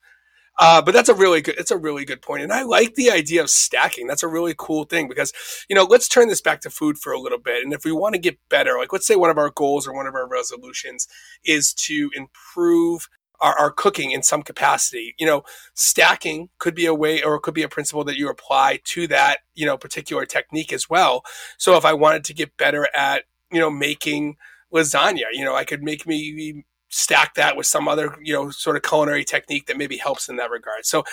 Uh, 0.59 0.81
but 0.81 0.93
that's 0.93 1.09
a 1.09 1.13
really 1.13 1.41
good, 1.41 1.55
it's 1.57 1.71
a 1.71 1.77
really 1.77 2.03
good. 2.03 2.23
And 2.27 2.51
I 2.51 2.63
like 2.63 2.95
the 2.95 3.11
idea 3.11 3.41
of 3.41 3.49
stacking. 3.49 4.07
That's 4.07 4.23
a 4.23 4.27
really 4.27 4.55
cool 4.57 4.85
thing 4.85 5.07
because, 5.07 5.31
you 5.69 5.75
know, 5.75 5.83
let's 5.83 6.07
turn 6.07 6.29
this 6.29 6.41
back 6.41 6.61
to 6.61 6.69
food 6.69 6.97
for 6.97 7.13
a 7.13 7.19
little 7.19 7.37
bit. 7.37 7.63
And 7.63 7.73
if 7.73 7.85
we 7.85 7.91
want 7.91 8.15
to 8.15 8.19
get 8.19 8.39
better, 8.49 8.75
like 8.77 8.91
let's 8.91 9.05
say 9.05 9.15
one 9.15 9.29
of 9.29 9.37
our 9.37 9.51
goals 9.51 9.87
or 9.87 9.93
one 9.93 10.07
of 10.07 10.15
our 10.15 10.27
resolutions 10.27 11.07
is 11.45 11.73
to 11.73 12.09
improve 12.15 13.07
our, 13.39 13.57
our, 13.57 13.71
cooking 13.71 14.11
in 14.11 14.23
some 14.23 14.41
capacity. 14.41 15.13
You 15.17 15.25
know, 15.25 15.43
stacking 15.73 16.49
could 16.59 16.75
be 16.75 16.85
a 16.85 16.93
way 16.93 17.21
or 17.21 17.35
it 17.35 17.41
could 17.41 17.53
be 17.53 17.63
a 17.63 17.69
principle 17.69 18.03
that 18.05 18.17
you 18.17 18.29
apply 18.29 18.79
to 18.85 19.07
that, 19.07 19.39
you 19.53 19.65
know, 19.65 19.77
particular 19.77 20.25
technique 20.25 20.73
as 20.73 20.89
well. 20.89 21.23
So 21.57 21.75
if 21.77 21.85
I 21.85 21.93
wanted 21.93 22.23
to 22.25 22.33
get 22.33 22.57
better 22.57 22.87
at, 22.95 23.23
you 23.51 23.59
know, 23.59 23.69
making 23.69 24.37
lasagna, 24.73 25.25
you 25.31 25.45
know, 25.45 25.55
I 25.55 25.63
could 25.63 25.83
make 25.83 26.07
me 26.07 26.65
stack 26.89 27.35
that 27.35 27.57
with 27.57 27.65
some 27.65 27.87
other 27.87 28.17
you 28.21 28.33
know 28.33 28.49
sort 28.49 28.75
of 28.75 28.81
culinary 28.81 29.25
technique 29.25 29.67
that 29.67 29.77
maybe 29.77 29.97
helps 29.97 30.29
in 30.29 30.37
that 30.37 30.49
regard 30.49 30.85
so 30.85 31.03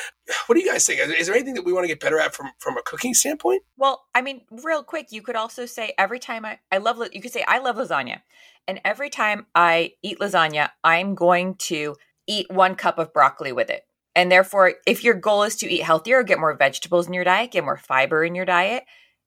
what 0.47 0.55
do 0.55 0.61
you 0.61 0.71
guys 0.71 0.87
think 0.87 1.01
is 1.01 1.27
there 1.27 1.35
anything 1.35 1.55
that 1.55 1.65
we 1.65 1.73
want 1.73 1.83
to 1.83 1.89
get 1.89 1.99
better 1.99 2.19
at 2.19 2.35
from 2.35 2.51
from 2.59 2.77
a 2.79 2.83
cooking 2.83 3.13
standpoint 3.13 3.63
well 3.77 4.05
i 4.15 4.23
mean 4.23 4.43
real 4.63 4.85
quick 4.85 5.09
you 5.11 5.21
could 5.21 5.35
also 5.35 5.67
say 5.67 5.93
every 5.99 6.19
time 6.19 6.45
i 6.45 6.59
i 6.71 6.79
love 6.79 7.03
you 7.13 7.21
could 7.21 7.33
say 7.33 7.45
i 7.49 7.59
love 7.59 7.77
lasagna 7.77 8.21
and 8.69 8.81
every 8.85 9.11
time 9.11 9.47
i 9.55 9.93
eat 10.03 10.19
lasagna 10.21 10.69
i'm 10.85 11.15
going 11.15 11.57
to 11.57 11.97
eat 12.27 12.51
one 12.51 12.75
cup 12.75 12.99
of 12.99 13.13
broccoli 13.13 13.53
with 13.53 13.71
it 13.71 13.83
and 14.15 14.31
therefore 14.31 14.75
if 14.87 15.05
your 15.05 15.15
goal 15.15 15.43
is 15.43 15.57
to 15.57 15.71
eat 15.71 15.83
healthier 15.83 16.23
get 16.23 16.39
more 16.39 16.55
vegetables 16.55 17.07
in 17.07 17.15
your 17.15 17.25
diet 17.25 17.51
get 17.51 17.65
more 17.65 17.77
fiber 17.77 18.25
in 18.25 18.35
your 18.35 18.45
diet 18.45 18.85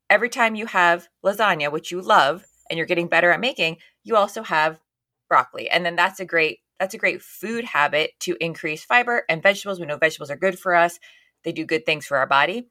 every 0.10 0.30
time 0.30 0.56
you 0.56 0.66
have 0.66 1.08
lasagna 1.26 1.72
which 1.72 1.92
you 1.92 2.02
love 2.02 2.46
and 2.70 2.78
you're 2.78 2.86
getting 2.86 3.08
better 3.08 3.32
at 3.32 3.40
making 3.40 3.78
you 4.04 4.16
also 4.16 4.44
have 4.44 4.80
broccoli. 5.28 5.70
And 5.70 5.86
then 5.86 5.96
that's 5.96 6.20
a 6.20 6.26
great 6.26 6.60
that's 6.80 6.94
a 6.94 7.00
great 7.00 7.22
food 7.22 7.66
habit 7.66 8.12
to 8.22 8.38
increase 8.40 8.84
fiber 8.84 9.24
and 9.28 9.42
vegetables. 9.42 9.80
We 9.80 9.88
know 9.88 9.98
vegetables 9.98 10.30
are 10.30 10.36
good 10.36 10.60
for 10.60 10.76
us. 10.76 11.00
They 11.44 11.52
do 11.52 11.66
good 11.66 11.86
things 11.86 12.06
for 12.06 12.18
our 12.18 12.28
body. 12.28 12.70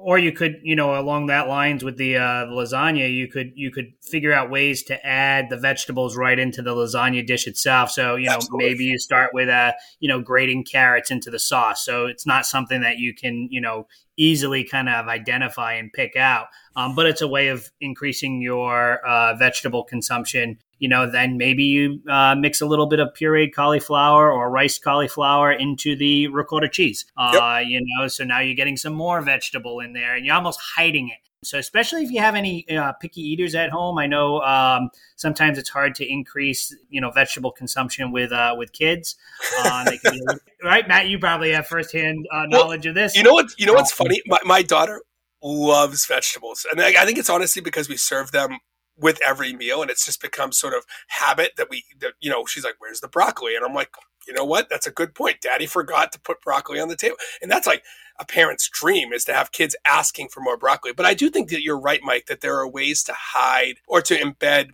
Or 0.00 0.18
you 0.18 0.32
could, 0.32 0.60
you 0.62 0.76
know, 0.76 0.98
along 0.98 1.26
that 1.26 1.48
lines 1.48 1.82
with 1.82 1.96
the 1.96 2.16
uh, 2.16 2.46
lasagna, 2.46 3.12
you 3.12 3.26
could 3.26 3.52
you 3.54 3.70
could 3.70 3.92
figure 4.00 4.32
out 4.32 4.50
ways 4.50 4.82
to 4.84 5.06
add 5.06 5.50
the 5.50 5.56
vegetables 5.56 6.16
right 6.16 6.38
into 6.38 6.62
the 6.62 6.74
lasagna 6.74 7.26
dish 7.26 7.46
itself. 7.46 7.90
So 7.90 8.14
you 8.14 8.26
know, 8.26 8.34
Absolutely. 8.34 8.68
maybe 8.68 8.84
you 8.84 8.98
start 8.98 9.30
with 9.34 9.48
uh, 9.48 9.72
you 9.98 10.08
know, 10.08 10.20
grating 10.20 10.64
carrots 10.64 11.10
into 11.10 11.30
the 11.30 11.38
sauce. 11.38 11.84
So 11.84 12.06
it's 12.06 12.26
not 12.26 12.46
something 12.46 12.80
that 12.82 12.98
you 12.98 13.14
can, 13.14 13.48
you 13.50 13.60
know, 13.60 13.86
easily 14.16 14.64
kind 14.64 14.88
of 14.88 15.08
identify 15.08 15.74
and 15.74 15.92
pick 15.92 16.16
out. 16.16 16.46
Um, 16.76 16.94
but 16.94 17.06
it's 17.06 17.22
a 17.22 17.28
way 17.28 17.48
of 17.48 17.70
increasing 17.80 18.40
your 18.40 19.04
uh, 19.06 19.34
vegetable 19.34 19.84
consumption 19.84 20.58
you 20.78 20.88
know, 20.88 21.10
then 21.10 21.36
maybe 21.36 21.64
you 21.64 22.00
uh, 22.08 22.34
mix 22.36 22.60
a 22.60 22.66
little 22.66 22.86
bit 22.86 23.00
of 23.00 23.08
pureed 23.14 23.54
cauliflower 23.54 24.32
or 24.32 24.50
rice 24.50 24.78
cauliflower 24.78 25.52
into 25.52 25.96
the 25.96 26.28
ricotta 26.28 26.68
cheese. 26.68 27.04
Uh, 27.16 27.60
yep. 27.60 27.66
You 27.66 27.80
know, 27.82 28.08
so 28.08 28.24
now 28.24 28.40
you're 28.40 28.54
getting 28.54 28.76
some 28.76 28.92
more 28.92 29.20
vegetable 29.20 29.80
in 29.80 29.92
there, 29.92 30.14
and 30.16 30.24
you're 30.24 30.34
almost 30.34 30.60
hiding 30.76 31.08
it. 31.08 31.18
So, 31.44 31.56
especially 31.56 32.02
if 32.02 32.10
you 32.10 32.20
have 32.20 32.34
any 32.34 32.68
uh, 32.68 32.92
picky 32.94 33.20
eaters 33.20 33.54
at 33.54 33.70
home, 33.70 33.96
I 33.96 34.06
know 34.06 34.40
um, 34.40 34.90
sometimes 35.14 35.56
it's 35.56 35.68
hard 35.68 35.94
to 35.96 36.06
increase, 36.10 36.74
you 36.90 37.00
know, 37.00 37.10
vegetable 37.12 37.52
consumption 37.52 38.10
with 38.10 38.32
uh, 38.32 38.56
with 38.58 38.72
kids. 38.72 39.14
Uh, 39.60 39.88
be, 39.88 39.98
right, 40.64 40.86
Matt? 40.88 41.06
You 41.06 41.20
probably 41.20 41.52
have 41.52 41.68
firsthand 41.68 42.26
uh, 42.32 42.46
knowledge 42.46 42.86
well, 42.86 42.90
of 42.90 42.94
this. 42.96 43.14
You 43.14 43.22
know 43.22 43.34
what? 43.34 43.46
You 43.56 43.66
know 43.66 43.74
what's 43.74 43.92
funny? 43.92 44.20
My, 44.26 44.38
my 44.44 44.62
daughter 44.62 45.00
loves 45.40 46.06
vegetables, 46.06 46.66
and 46.72 46.80
I, 46.80 47.02
I 47.02 47.04
think 47.04 47.18
it's 47.18 47.30
honestly 47.30 47.62
because 47.62 47.88
we 47.88 47.96
serve 47.96 48.32
them 48.32 48.58
with 48.98 49.18
every 49.24 49.52
meal 49.52 49.82
and 49.82 49.90
it's 49.90 50.04
just 50.04 50.20
become 50.20 50.52
sort 50.52 50.74
of 50.74 50.84
habit 51.08 51.52
that 51.56 51.68
we 51.70 51.84
that, 52.00 52.14
you 52.20 52.30
know 52.30 52.44
she's 52.46 52.64
like 52.64 52.76
where's 52.78 53.00
the 53.00 53.08
broccoli? 53.08 53.54
And 53.54 53.64
i'm 53.64 53.74
like 53.74 53.90
you 54.26 54.34
know 54.34 54.44
what? 54.44 54.68
That's 54.68 54.86
a 54.86 54.90
good 54.90 55.14
point. 55.14 55.40
Daddy 55.40 55.64
forgot 55.64 56.12
to 56.12 56.20
put 56.20 56.42
broccoli 56.42 56.78
on 56.78 56.88
the 56.88 56.96
table. 56.96 57.16
And 57.40 57.50
that's 57.50 57.66
like 57.66 57.82
a 58.20 58.26
parent's 58.26 58.68
dream 58.68 59.12
is 59.14 59.24
to 59.24 59.32
have 59.32 59.52
kids 59.52 59.74
asking 59.90 60.28
for 60.28 60.40
more 60.40 60.58
broccoli. 60.58 60.92
But 60.92 61.06
i 61.06 61.14
do 61.14 61.30
think 61.30 61.48
that 61.50 61.62
you're 61.62 61.80
right 61.80 62.00
mike 62.02 62.26
that 62.26 62.40
there 62.40 62.58
are 62.58 62.68
ways 62.68 63.02
to 63.04 63.14
hide 63.16 63.76
or 63.86 64.02
to 64.02 64.16
embed 64.16 64.70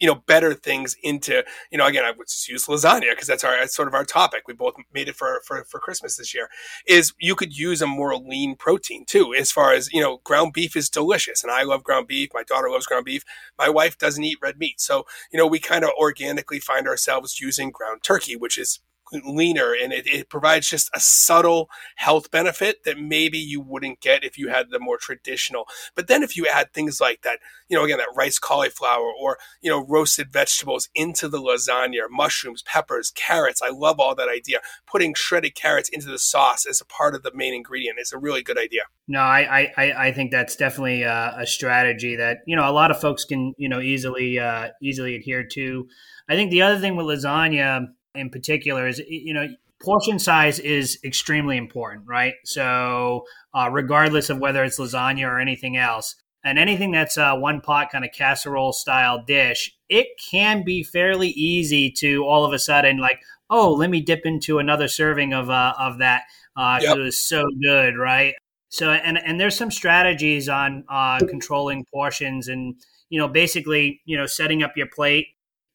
you 0.00 0.06
know 0.06 0.16
better 0.26 0.54
things 0.54 0.96
into 1.02 1.44
you 1.70 1.78
know 1.78 1.86
again 1.86 2.04
I 2.04 2.10
would 2.10 2.28
use 2.48 2.66
lasagna 2.66 3.10
because 3.10 3.26
that's 3.26 3.44
our 3.44 3.56
that's 3.58 3.74
sort 3.74 3.88
of 3.88 3.94
our 3.94 4.04
topic. 4.04 4.42
We 4.46 4.54
both 4.54 4.74
made 4.92 5.08
it 5.08 5.16
for, 5.16 5.40
for 5.46 5.64
for 5.64 5.78
Christmas 5.80 6.16
this 6.16 6.34
year. 6.34 6.48
Is 6.86 7.12
you 7.18 7.34
could 7.34 7.56
use 7.56 7.82
a 7.82 7.86
more 7.86 8.16
lean 8.16 8.56
protein 8.56 9.04
too. 9.06 9.34
As 9.34 9.52
far 9.52 9.72
as 9.72 9.92
you 9.92 10.00
know, 10.00 10.18
ground 10.24 10.52
beef 10.52 10.76
is 10.76 10.88
delicious, 10.90 11.42
and 11.42 11.52
I 11.52 11.62
love 11.62 11.84
ground 11.84 12.06
beef. 12.08 12.30
My 12.34 12.42
daughter 12.42 12.70
loves 12.70 12.86
ground 12.86 13.04
beef. 13.04 13.24
My 13.58 13.68
wife 13.68 13.98
doesn't 13.98 14.24
eat 14.24 14.38
red 14.42 14.58
meat, 14.58 14.80
so 14.80 15.04
you 15.32 15.38
know 15.38 15.46
we 15.46 15.58
kind 15.58 15.84
of 15.84 15.90
organically 15.98 16.60
find 16.60 16.86
ourselves 16.86 17.40
using 17.40 17.70
ground 17.70 18.02
turkey, 18.02 18.36
which 18.36 18.58
is 18.58 18.80
leaner 19.12 19.74
and 19.74 19.92
it, 19.92 20.06
it 20.06 20.28
provides 20.28 20.68
just 20.68 20.90
a 20.94 21.00
subtle 21.00 21.68
health 21.96 22.30
benefit 22.30 22.84
that 22.84 22.98
maybe 22.98 23.38
you 23.38 23.60
wouldn't 23.60 24.00
get 24.00 24.24
if 24.24 24.38
you 24.38 24.48
had 24.48 24.70
the 24.70 24.78
more 24.78 24.98
traditional. 24.98 25.66
But 25.94 26.08
then 26.08 26.22
if 26.22 26.36
you 26.36 26.46
add 26.46 26.72
things 26.72 27.00
like 27.00 27.22
that, 27.22 27.38
you 27.68 27.76
know, 27.76 27.84
again, 27.84 27.98
that 27.98 28.14
rice 28.16 28.38
cauliflower 28.38 29.12
or, 29.20 29.38
you 29.60 29.70
know, 29.70 29.84
roasted 29.86 30.32
vegetables 30.32 30.88
into 30.94 31.28
the 31.28 31.38
lasagna, 31.38 32.10
mushrooms, 32.10 32.62
peppers, 32.62 33.12
carrots. 33.14 33.62
I 33.62 33.70
love 33.70 34.00
all 34.00 34.14
that 34.14 34.28
idea. 34.28 34.60
Putting 34.86 35.14
shredded 35.14 35.54
carrots 35.54 35.88
into 35.88 36.06
the 36.06 36.18
sauce 36.18 36.66
as 36.66 36.80
a 36.80 36.86
part 36.86 37.14
of 37.14 37.22
the 37.22 37.32
main 37.34 37.54
ingredient 37.54 37.98
is 37.98 38.12
a 38.12 38.18
really 38.18 38.42
good 38.42 38.58
idea. 38.58 38.82
No, 39.06 39.20
I, 39.20 39.72
I, 39.76 39.92
I 40.06 40.12
think 40.12 40.30
that's 40.30 40.56
definitely 40.56 41.02
a, 41.02 41.34
a 41.38 41.46
strategy 41.46 42.16
that, 42.16 42.38
you 42.46 42.56
know, 42.56 42.68
a 42.68 42.72
lot 42.72 42.90
of 42.90 43.00
folks 43.00 43.24
can, 43.24 43.54
you 43.58 43.68
know, 43.68 43.80
easily, 43.80 44.38
uh, 44.38 44.68
easily 44.82 45.14
adhere 45.16 45.44
to. 45.52 45.86
I 46.28 46.34
think 46.36 46.50
the 46.50 46.62
other 46.62 46.80
thing 46.80 46.96
with 46.96 47.06
lasagna, 47.06 47.88
in 48.14 48.30
particular 48.30 48.86
is 48.86 49.00
you 49.08 49.34
know 49.34 49.48
portion 49.82 50.18
size 50.18 50.58
is 50.58 50.98
extremely 51.04 51.56
important, 51.56 52.06
right? 52.06 52.34
So 52.44 53.24
uh, 53.52 53.68
regardless 53.70 54.30
of 54.30 54.38
whether 54.38 54.64
it's 54.64 54.78
lasagna 54.78 55.28
or 55.28 55.38
anything 55.38 55.76
else, 55.76 56.16
and 56.44 56.58
anything 56.58 56.90
that's 56.90 57.16
a 57.16 57.34
one 57.34 57.60
pot 57.60 57.90
kind 57.90 58.04
of 58.04 58.12
casserole 58.12 58.72
style 58.72 59.22
dish, 59.26 59.74
it 59.88 60.08
can 60.30 60.64
be 60.64 60.82
fairly 60.82 61.28
easy 61.30 61.90
to 61.98 62.24
all 62.24 62.44
of 62.44 62.52
a 62.52 62.58
sudden 62.58 62.98
like, 62.98 63.20
oh, 63.50 63.72
let 63.72 63.90
me 63.90 64.00
dip 64.00 64.22
into 64.24 64.58
another 64.58 64.88
serving 64.88 65.32
of 65.32 65.50
uh, 65.50 65.74
of 65.78 65.98
that. 65.98 66.22
Uh, 66.56 66.78
yep. 66.80 66.96
It 66.96 67.00
was 67.00 67.18
so 67.18 67.44
good, 67.62 67.96
right? 67.96 68.34
So 68.68 68.90
and 68.90 69.18
and 69.18 69.40
there's 69.40 69.56
some 69.56 69.70
strategies 69.70 70.48
on 70.48 70.84
uh, 70.88 71.18
controlling 71.28 71.84
portions 71.92 72.48
and 72.48 72.74
you 73.08 73.18
know 73.18 73.28
basically 73.28 74.00
you 74.04 74.16
know 74.16 74.26
setting 74.26 74.62
up 74.62 74.76
your 74.76 74.88
plate 74.88 75.28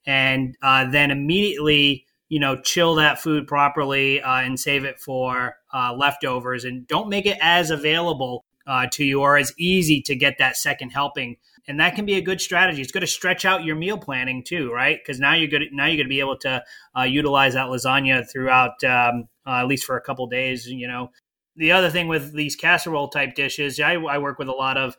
and 0.05 0.55
uh, 0.61 0.89
then 0.89 1.11
immediately 1.11 2.05
you 2.29 2.39
know, 2.39 2.55
chill 2.61 2.95
that 2.95 3.19
food 3.19 3.47
properly 3.47 4.21
uh, 4.21 4.41
and 4.41 4.59
save 4.59 4.85
it 4.85 4.99
for 4.99 5.57
uh, 5.73 5.93
leftovers, 5.93 6.63
and 6.63 6.87
don't 6.87 7.09
make 7.09 7.25
it 7.25 7.37
as 7.41 7.71
available 7.71 8.45
uh, 8.67 8.85
to 8.91 9.03
you 9.03 9.21
or 9.21 9.35
as 9.35 9.51
easy 9.57 10.01
to 10.03 10.15
get 10.15 10.37
that 10.37 10.55
second 10.55 10.91
helping. 10.91 11.35
And 11.67 11.79
that 11.79 11.95
can 11.95 12.05
be 12.05 12.15
a 12.15 12.21
good 12.21 12.39
strategy. 12.39 12.81
It's 12.81 12.91
going 12.91 13.01
to 13.01 13.07
stretch 13.07 13.45
out 13.45 13.63
your 13.63 13.75
meal 13.75 13.97
planning 13.97 14.43
too, 14.43 14.71
right? 14.71 14.97
Because 14.99 15.19
now 15.19 15.33
you're 15.33 15.49
good. 15.49 15.63
Now 15.71 15.85
you're 15.85 15.97
going 15.97 16.05
to 16.05 16.09
be 16.09 16.19
able 16.19 16.37
to 16.39 16.63
uh, 16.97 17.03
utilize 17.03 17.55
that 17.55 17.67
lasagna 17.67 18.29
throughout, 18.31 18.83
um, 18.83 19.27
uh, 19.45 19.61
at 19.61 19.67
least 19.67 19.85
for 19.85 19.97
a 19.97 20.01
couple 20.01 20.25
days. 20.27 20.67
You 20.67 20.87
know, 20.87 21.11
the 21.55 21.71
other 21.71 21.89
thing 21.89 22.07
with 22.07 22.33
these 22.33 22.55
casserole 22.55 23.09
type 23.09 23.33
dishes, 23.35 23.79
I, 23.79 23.93
I 23.93 24.19
work 24.19 24.39
with 24.39 24.49
a 24.49 24.53
lot 24.53 24.77
of 24.77 24.95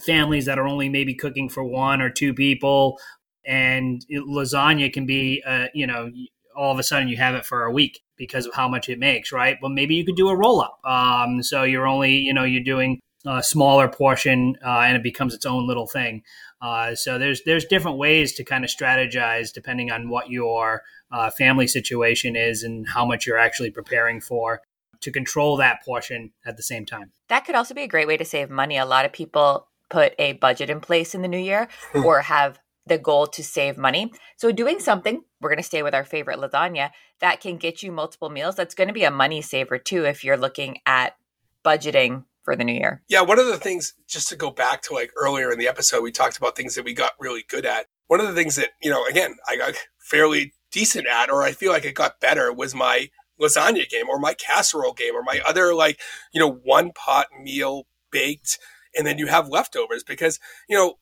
families 0.00 0.46
that 0.46 0.58
are 0.58 0.66
only 0.66 0.88
maybe 0.88 1.14
cooking 1.14 1.50
for 1.50 1.62
one 1.62 2.00
or 2.00 2.08
two 2.08 2.32
people 2.32 2.98
and 3.44 4.04
lasagna 4.10 4.92
can 4.92 5.04
be 5.04 5.42
uh, 5.46 5.66
you 5.74 5.86
know 5.86 6.10
all 6.56 6.72
of 6.72 6.78
a 6.78 6.82
sudden 6.82 7.08
you 7.08 7.16
have 7.16 7.34
it 7.34 7.44
for 7.44 7.64
a 7.64 7.72
week 7.72 8.02
because 8.16 8.46
of 8.46 8.54
how 8.54 8.68
much 8.68 8.88
it 8.88 8.98
makes, 8.98 9.32
right? 9.32 9.58
But 9.60 9.70
maybe 9.70 9.94
you 9.94 10.04
could 10.04 10.16
do 10.16 10.28
a 10.28 10.36
roll 10.36 10.60
up. 10.60 10.78
Um, 10.84 11.42
so 11.42 11.62
you're 11.64 11.86
only, 11.86 12.16
you 12.16 12.32
know, 12.32 12.44
you're 12.44 12.62
doing 12.62 13.00
a 13.26 13.42
smaller 13.42 13.88
portion 13.88 14.56
uh, 14.64 14.80
and 14.80 14.96
it 14.96 15.02
becomes 15.02 15.34
its 15.34 15.46
own 15.46 15.66
little 15.66 15.86
thing. 15.86 16.22
Uh, 16.60 16.94
so 16.94 17.18
there's 17.18 17.42
there's 17.44 17.64
different 17.64 17.98
ways 17.98 18.32
to 18.34 18.44
kind 18.44 18.64
of 18.64 18.70
strategize 18.70 19.52
depending 19.52 19.90
on 19.90 20.08
what 20.08 20.30
your 20.30 20.82
uh, 21.10 21.30
family 21.30 21.66
situation 21.66 22.36
is 22.36 22.62
and 22.62 22.88
how 22.88 23.04
much 23.04 23.26
you're 23.26 23.38
actually 23.38 23.70
preparing 23.70 24.20
for 24.20 24.62
to 25.00 25.10
control 25.10 25.56
that 25.56 25.84
portion 25.84 26.30
at 26.46 26.56
the 26.56 26.62
same 26.62 26.86
time. 26.86 27.10
That 27.28 27.44
could 27.44 27.54
also 27.54 27.74
be 27.74 27.82
a 27.82 27.88
great 27.88 28.06
way 28.06 28.16
to 28.16 28.24
save 28.24 28.50
money. 28.50 28.76
A 28.78 28.86
lot 28.86 29.04
of 29.04 29.12
people 29.12 29.68
put 29.90 30.14
a 30.18 30.34
budget 30.34 30.70
in 30.70 30.80
place 30.80 31.14
in 31.14 31.22
the 31.22 31.28
new 31.28 31.38
year 31.38 31.68
or 31.94 32.22
have 32.22 32.58
the 32.86 32.98
goal 32.98 33.26
to 33.28 33.44
save 33.44 33.76
money. 33.76 34.12
So, 34.36 34.52
doing 34.52 34.80
something, 34.80 35.22
we're 35.40 35.50
going 35.50 35.58
to 35.58 35.62
stay 35.62 35.82
with 35.82 35.94
our 35.94 36.04
favorite 36.04 36.38
lasagna, 36.38 36.90
that 37.20 37.40
can 37.40 37.56
get 37.56 37.82
you 37.82 37.92
multiple 37.92 38.30
meals. 38.30 38.56
That's 38.56 38.74
going 38.74 38.88
to 38.88 38.94
be 38.94 39.04
a 39.04 39.10
money 39.10 39.42
saver 39.42 39.78
too 39.78 40.04
if 40.04 40.24
you're 40.24 40.36
looking 40.36 40.78
at 40.86 41.16
budgeting 41.64 42.24
for 42.42 42.56
the 42.56 42.64
new 42.64 42.74
year. 42.74 43.02
Yeah, 43.08 43.22
one 43.22 43.38
of 43.38 43.46
the 43.46 43.58
things, 43.58 43.94
just 44.08 44.28
to 44.30 44.36
go 44.36 44.50
back 44.50 44.82
to 44.82 44.94
like 44.94 45.12
earlier 45.16 45.52
in 45.52 45.58
the 45.58 45.68
episode, 45.68 46.02
we 46.02 46.10
talked 46.10 46.36
about 46.36 46.56
things 46.56 46.74
that 46.74 46.84
we 46.84 46.94
got 46.94 47.12
really 47.20 47.44
good 47.48 47.64
at. 47.64 47.86
One 48.08 48.20
of 48.20 48.26
the 48.26 48.34
things 48.34 48.56
that, 48.56 48.70
you 48.82 48.90
know, 48.90 49.06
again, 49.06 49.36
I 49.48 49.56
got 49.56 49.74
fairly 49.98 50.52
decent 50.72 51.06
at, 51.06 51.30
or 51.30 51.42
I 51.42 51.52
feel 51.52 51.72
like 51.72 51.84
it 51.84 51.94
got 51.94 52.20
better, 52.20 52.52
was 52.52 52.74
my 52.74 53.10
lasagna 53.40 53.88
game 53.88 54.08
or 54.08 54.18
my 54.18 54.34
casserole 54.34 54.92
game 54.92 55.14
or 55.14 55.22
my 55.22 55.40
other, 55.46 55.74
like, 55.74 56.00
you 56.32 56.40
know, 56.40 56.50
one 56.50 56.92
pot 56.92 57.28
meal 57.40 57.86
baked 58.10 58.58
and 58.94 59.06
then 59.06 59.18
you 59.18 59.26
have 59.26 59.48
leftovers 59.48 60.02
because, 60.02 60.38
you 60.68 60.76
know, 60.76 60.94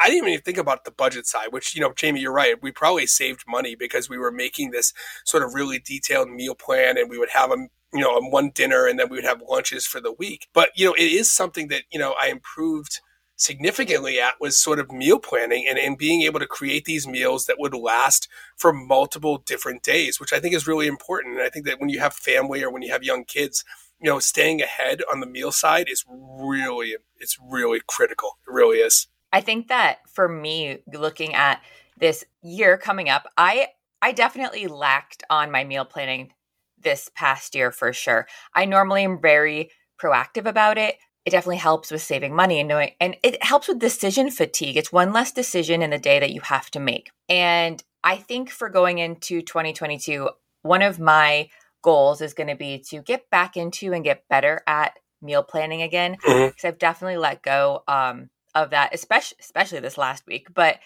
I 0.00 0.08
didn't 0.08 0.28
even 0.28 0.40
think 0.42 0.58
about 0.58 0.84
the 0.84 0.90
budget 0.90 1.26
side, 1.26 1.48
which, 1.50 1.74
you 1.74 1.80
know, 1.80 1.92
Jamie, 1.94 2.20
you're 2.20 2.32
right. 2.32 2.60
We 2.62 2.70
probably 2.70 3.06
saved 3.06 3.44
money 3.48 3.74
because 3.74 4.08
we 4.08 4.18
were 4.18 4.30
making 4.30 4.70
this 4.70 4.92
sort 5.24 5.42
of 5.42 5.54
really 5.54 5.78
detailed 5.78 6.30
meal 6.30 6.54
plan 6.54 6.98
and 6.98 7.10
we 7.10 7.18
would 7.18 7.30
have 7.30 7.50
them, 7.50 7.68
you 7.92 8.00
know, 8.00 8.10
on 8.10 8.30
one 8.30 8.50
dinner 8.50 8.86
and 8.86 8.98
then 8.98 9.08
we 9.08 9.16
would 9.16 9.24
have 9.24 9.42
lunches 9.48 9.86
for 9.86 10.00
the 10.00 10.12
week. 10.12 10.48
But, 10.52 10.70
you 10.76 10.84
know, 10.84 10.94
it 10.94 11.10
is 11.10 11.30
something 11.30 11.68
that, 11.68 11.82
you 11.90 11.98
know, 11.98 12.14
I 12.20 12.28
improved 12.28 13.00
significantly 13.36 14.20
at 14.20 14.40
was 14.40 14.58
sort 14.58 14.80
of 14.80 14.90
meal 14.90 15.18
planning 15.20 15.64
and, 15.68 15.78
and 15.78 15.96
being 15.96 16.22
able 16.22 16.40
to 16.40 16.46
create 16.46 16.84
these 16.84 17.06
meals 17.06 17.46
that 17.46 17.58
would 17.58 17.72
last 17.72 18.28
for 18.56 18.72
multiple 18.72 19.38
different 19.38 19.82
days, 19.82 20.18
which 20.20 20.32
I 20.32 20.40
think 20.40 20.54
is 20.54 20.66
really 20.66 20.88
important. 20.88 21.36
And 21.36 21.42
I 21.42 21.48
think 21.48 21.64
that 21.66 21.80
when 21.80 21.88
you 21.88 22.00
have 22.00 22.14
family 22.14 22.62
or 22.62 22.70
when 22.70 22.82
you 22.82 22.90
have 22.92 23.04
young 23.04 23.24
kids, 23.24 23.64
you 24.00 24.10
know, 24.10 24.18
staying 24.18 24.60
ahead 24.60 25.02
on 25.10 25.20
the 25.20 25.26
meal 25.26 25.52
side 25.52 25.88
is 25.88 26.04
really, 26.08 26.96
it's 27.18 27.38
really 27.40 27.80
critical. 27.86 28.38
It 28.46 28.52
really 28.52 28.78
is. 28.78 29.06
I 29.32 29.40
think 29.40 29.68
that 29.68 29.98
for 30.08 30.28
me, 30.28 30.78
looking 30.92 31.34
at 31.34 31.60
this 31.98 32.24
year 32.42 32.78
coming 32.78 33.08
up, 33.08 33.26
I 33.36 33.68
I 34.00 34.12
definitely 34.12 34.66
lacked 34.66 35.24
on 35.28 35.50
my 35.50 35.64
meal 35.64 35.84
planning 35.84 36.32
this 36.80 37.10
past 37.14 37.54
year 37.54 37.72
for 37.72 37.92
sure. 37.92 38.26
I 38.54 38.64
normally 38.64 39.04
am 39.04 39.20
very 39.20 39.70
proactive 40.00 40.46
about 40.46 40.78
it. 40.78 40.96
It 41.24 41.30
definitely 41.30 41.56
helps 41.56 41.90
with 41.90 42.00
saving 42.00 42.34
money 42.34 42.60
and 42.60 42.68
knowing 42.68 42.92
and 43.00 43.16
it 43.22 43.42
helps 43.42 43.68
with 43.68 43.80
decision 43.80 44.30
fatigue. 44.30 44.76
It's 44.76 44.92
one 44.92 45.12
less 45.12 45.32
decision 45.32 45.82
in 45.82 45.90
the 45.90 45.98
day 45.98 46.18
that 46.20 46.32
you 46.32 46.40
have 46.42 46.70
to 46.70 46.80
make. 46.80 47.10
And 47.28 47.82
I 48.04 48.16
think 48.16 48.50
for 48.50 48.70
going 48.70 48.98
into 48.98 49.42
2022, 49.42 50.30
one 50.62 50.82
of 50.82 50.98
my 50.98 51.50
goals 51.82 52.20
is 52.20 52.34
going 52.34 52.48
to 52.48 52.56
be 52.56 52.78
to 52.90 53.02
get 53.02 53.28
back 53.30 53.56
into 53.56 53.92
and 53.92 54.04
get 54.04 54.28
better 54.28 54.62
at 54.66 54.98
meal 55.20 55.42
planning 55.42 55.82
again 55.82 56.12
because 56.12 56.52
mm-hmm. 56.52 56.66
I've 56.66 56.78
definitely 56.78 57.16
let 57.16 57.42
go 57.42 57.82
um, 57.88 58.30
of 58.54 58.70
that, 58.70 58.94
especially 58.94 59.38
especially 59.40 59.80
this 59.80 59.98
last 59.98 60.26
week. 60.26 60.48
But 60.52 60.78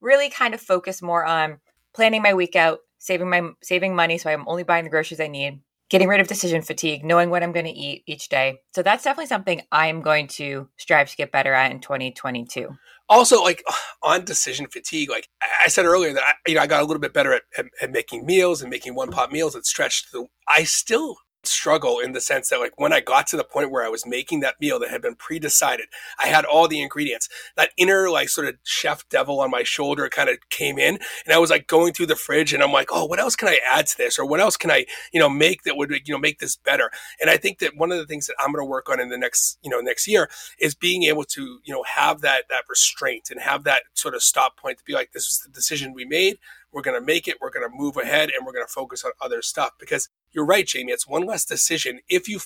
really, 0.00 0.30
kind 0.30 0.54
of 0.54 0.60
focus 0.60 1.02
more 1.02 1.24
on 1.24 1.58
planning 1.94 2.22
my 2.22 2.34
week 2.34 2.56
out, 2.56 2.80
saving 2.98 3.30
my 3.30 3.50
saving 3.62 3.94
money, 3.94 4.18
so 4.18 4.30
I'm 4.30 4.48
only 4.48 4.62
buying 4.62 4.84
the 4.84 4.90
groceries 4.90 5.20
I 5.20 5.28
need, 5.28 5.60
getting 5.90 6.08
rid 6.08 6.20
of 6.20 6.28
decision 6.28 6.62
fatigue, 6.62 7.04
knowing 7.04 7.30
what 7.30 7.42
I'm 7.42 7.52
going 7.52 7.66
to 7.66 7.72
eat 7.72 8.04
each 8.06 8.28
day. 8.28 8.58
So 8.74 8.82
that's 8.82 9.04
definitely 9.04 9.26
something 9.26 9.62
I'm 9.72 10.00
going 10.00 10.28
to 10.28 10.68
strive 10.76 11.10
to 11.10 11.16
get 11.16 11.32
better 11.32 11.52
at 11.52 11.72
in 11.72 11.80
2022 11.80 12.76
also 13.08 13.42
like 13.42 13.64
on 14.02 14.24
decision 14.24 14.66
fatigue 14.66 15.10
like 15.10 15.28
i 15.64 15.68
said 15.68 15.84
earlier 15.84 16.12
that 16.12 16.22
I, 16.22 16.32
you 16.46 16.54
know 16.54 16.60
i 16.60 16.66
got 16.66 16.82
a 16.82 16.84
little 16.84 17.00
bit 17.00 17.12
better 17.12 17.32
at, 17.32 17.42
at, 17.56 17.66
at 17.80 17.90
making 17.90 18.26
meals 18.26 18.62
and 18.62 18.70
making 18.70 18.94
one 18.94 19.10
pot 19.10 19.32
meals 19.32 19.54
that 19.54 19.66
stretched 19.66 20.12
the 20.12 20.26
i 20.48 20.64
still 20.64 21.16
struggle 21.44 21.98
in 21.98 22.12
the 22.12 22.20
sense 22.20 22.48
that 22.48 22.58
like 22.58 22.78
when 22.78 22.92
I 22.92 23.00
got 23.00 23.26
to 23.28 23.36
the 23.36 23.44
point 23.44 23.70
where 23.70 23.84
I 23.84 23.88
was 23.88 24.06
making 24.06 24.40
that 24.40 24.60
meal 24.60 24.78
that 24.80 24.90
had 24.90 25.02
been 25.02 25.14
pre-decided, 25.14 25.86
I 26.18 26.26
had 26.26 26.44
all 26.44 26.68
the 26.68 26.80
ingredients. 26.80 27.28
That 27.56 27.70
inner 27.76 28.10
like 28.10 28.28
sort 28.28 28.48
of 28.48 28.56
chef 28.64 29.08
devil 29.08 29.40
on 29.40 29.50
my 29.50 29.62
shoulder 29.62 30.08
kind 30.08 30.28
of 30.28 30.36
came 30.50 30.78
in 30.78 30.98
and 31.24 31.34
I 31.34 31.38
was 31.38 31.50
like 31.50 31.66
going 31.66 31.92
through 31.92 32.06
the 32.06 32.16
fridge 32.16 32.52
and 32.52 32.62
I'm 32.62 32.72
like, 32.72 32.88
"Oh, 32.92 33.04
what 33.04 33.20
else 33.20 33.36
can 33.36 33.48
I 33.48 33.60
add 33.70 33.86
to 33.88 33.96
this 33.96 34.18
or 34.18 34.24
what 34.24 34.40
else 34.40 34.56
can 34.56 34.70
I, 34.70 34.86
you 35.12 35.20
know, 35.20 35.28
make 35.28 35.62
that 35.62 35.76
would 35.76 35.90
you 35.90 36.14
know 36.14 36.18
make 36.18 36.38
this 36.38 36.56
better?" 36.56 36.90
And 37.20 37.30
I 37.30 37.36
think 37.36 37.58
that 37.60 37.76
one 37.76 37.92
of 37.92 37.98
the 37.98 38.06
things 38.06 38.26
that 38.26 38.36
I'm 38.40 38.52
going 38.52 38.64
to 38.64 38.68
work 38.68 38.88
on 38.88 39.00
in 39.00 39.08
the 39.08 39.18
next, 39.18 39.58
you 39.62 39.70
know, 39.70 39.80
next 39.80 40.06
year 40.06 40.28
is 40.58 40.74
being 40.74 41.04
able 41.04 41.24
to, 41.24 41.60
you 41.64 41.72
know, 41.72 41.84
have 41.84 42.20
that 42.22 42.44
that 42.50 42.64
restraint 42.68 43.28
and 43.30 43.40
have 43.40 43.64
that 43.64 43.82
sort 43.94 44.14
of 44.14 44.22
stop 44.22 44.56
point 44.56 44.78
to 44.78 44.84
be 44.84 44.92
like, 44.92 45.12
"This 45.12 45.26
is 45.28 45.40
the 45.40 45.50
decision 45.50 45.92
we 45.92 46.04
made. 46.04 46.38
We're 46.72 46.82
going 46.82 47.00
to 47.00 47.04
make 47.04 47.28
it. 47.28 47.36
We're 47.40 47.50
going 47.50 47.68
to 47.68 47.74
move 47.74 47.96
ahead 47.96 48.30
and 48.30 48.44
we're 48.44 48.52
going 48.52 48.66
to 48.66 48.72
focus 48.72 49.04
on 49.04 49.12
other 49.20 49.42
stuff 49.42 49.70
because 49.78 50.08
you're 50.32 50.46
right, 50.46 50.66
Jamie. 50.66 50.92
It's 50.92 51.06
one 51.06 51.26
less 51.26 51.44
decision. 51.44 52.00
If 52.08 52.28
you 52.28 52.40